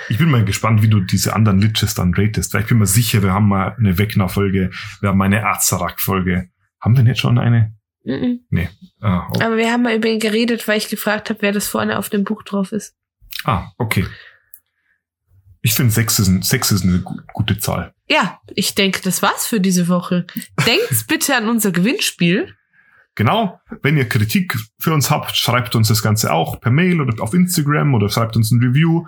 Ich 0.09 0.19
bin 0.19 0.31
mal 0.31 0.45
gespannt, 0.45 0.83
wie 0.83 0.89
du 0.89 1.01
diese 1.01 1.35
anderen 1.35 1.61
Liches 1.61 1.95
dann 1.95 2.15
ratest. 2.15 2.55
Weil 2.55 2.63
ich 2.63 2.69
bin 2.69 2.79
mir 2.79 2.87
sicher, 2.87 3.23
wir 3.23 3.33
haben 3.33 3.49
mal 3.49 3.75
eine 3.79 3.99
Wegner-Folge, 3.99 4.71
wir 5.01 5.09
haben 5.09 5.19
mal 5.19 5.27
eine 5.27 5.45
Azarak-Folge. 5.45 6.49
Haben 6.81 6.97
wir 6.97 7.05
nicht 7.05 7.21
schon 7.21 7.39
eine? 7.39 7.75
Mhm. 8.05 8.41
Ah, 9.01 9.29
oh. 9.31 9.41
Aber 9.41 9.57
wir 9.57 9.71
haben 9.71 9.83
mal 9.83 9.97
über 9.97 10.09
ihn 10.09 10.21
geredet, 10.21 10.67
weil 10.69 10.79
ich 10.79 10.89
gefragt 10.89 11.29
habe, 11.29 11.43
wer 11.43 11.53
das 11.53 11.67
vorne 11.69 11.99
auf 11.99 12.09
dem 12.09 12.25
Buch 12.25 12.43
drauf 12.45 12.73
ist. 12.73 12.95
ah 13.45 13.73
okay. 13.79 14.07
Ich 15.63 15.75
finde, 15.75 15.93
6 15.93 16.21
ist, 16.21 16.29
ein, 16.29 16.43
sechs 16.43 16.71
ist 16.71 16.85
eine 16.85 17.01
gu 17.01 17.17
gute 17.33 17.59
Zahl. 17.59 17.93
Ja, 18.09 18.41
ich 18.55 18.77
denke, 18.77 19.01
das 19.03 19.21
war's 19.21 19.47
für 19.47 19.61
diese 19.61 19.89
Woche. 19.89 20.25
Denkt 20.65 21.09
bitte 21.09 21.35
an 21.37 21.49
unser 21.49 21.73
Gewinnspiel. 21.73 22.55
Genau. 23.17 23.59
Wenn 23.83 23.97
ihr 23.97 24.09
Kritik 24.09 24.57
für 24.79 24.93
uns 24.93 25.11
habt, 25.11 25.37
schreibt 25.37 25.75
uns 25.75 25.89
das 25.89 26.03
Ganze 26.03 26.33
auch 26.33 26.61
per 26.61 26.71
Mail 26.71 27.01
oder 27.01 27.21
auf 27.23 27.35
Instagram 27.35 27.95
oder 27.95 28.09
schreibt 28.09 28.37
uns 28.37 28.53
ein 28.53 28.63
Review. 28.63 29.07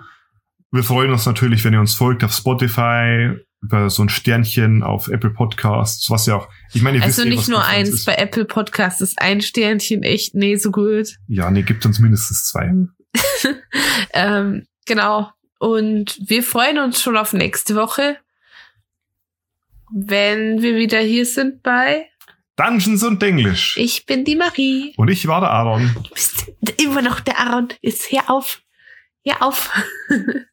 Wir 0.71 0.83
freuen 0.83 1.11
uns 1.11 1.25
natürlich, 1.25 1.63
wenn 1.63 1.73
ihr 1.73 1.79
uns 1.79 1.95
folgt 1.95 2.23
auf 2.23 2.33
Spotify, 2.33 3.31
über 3.61 3.89
so 3.89 4.03
ein 4.03 4.09
Sternchen 4.09 4.83
auf 4.83 5.09
Apple 5.09 5.31
Podcasts, 5.31 6.09
was 6.09 6.25
ja 6.25 6.35
auch, 6.35 6.49
ich 6.73 6.81
meine, 6.81 6.97
ihr 6.97 7.03
Also 7.03 7.17
wisst 7.17 7.25
eh, 7.27 7.29
nicht 7.29 7.39
was 7.39 7.47
nur 7.49 7.65
eins, 7.65 7.89
ist. 7.89 8.05
bei 8.05 8.15
Apple 8.15 8.45
Podcast 8.45 9.01
ist 9.01 9.21
ein 9.21 9.41
Sternchen 9.41 10.03
echt 10.03 10.33
nee 10.33 10.55
so 10.55 10.71
gut. 10.71 11.17
Ja, 11.27 11.51
nee, 11.51 11.63
gibt 11.63 11.85
uns 11.85 11.99
mindestens 11.99 12.45
zwei. 12.45 12.73
Ähm, 14.13 14.65
genau. 14.85 15.31
Und 15.59 16.19
wir 16.25 16.41
freuen 16.41 16.79
uns 16.79 17.01
schon 17.01 17.17
auf 17.17 17.33
nächste 17.33 17.75
Woche, 17.75 18.17
wenn 19.93 20.61
wir 20.61 20.75
wieder 20.75 20.99
hier 20.99 21.25
sind 21.25 21.61
bei 21.61 22.05
Dungeons 22.59 23.03
und 23.03 23.23
Englisch. 23.23 23.77
Ich 23.77 24.05
bin 24.05 24.25
die 24.25 24.35
Marie. 24.35 24.93
Und 24.97 25.09
ich 25.09 25.25
war 25.27 25.39
der 25.39 25.49
Aaron. 25.49 25.95
Du 26.03 26.09
bist 26.09 26.51
immer 26.77 27.01
noch 27.01 27.21
der 27.21 27.39
Aaron. 27.39 27.69
Jetzt 27.81 28.11
hör 28.11 28.29
auf. 28.29 28.61
Hör 29.25 29.41
auf. 29.41 29.71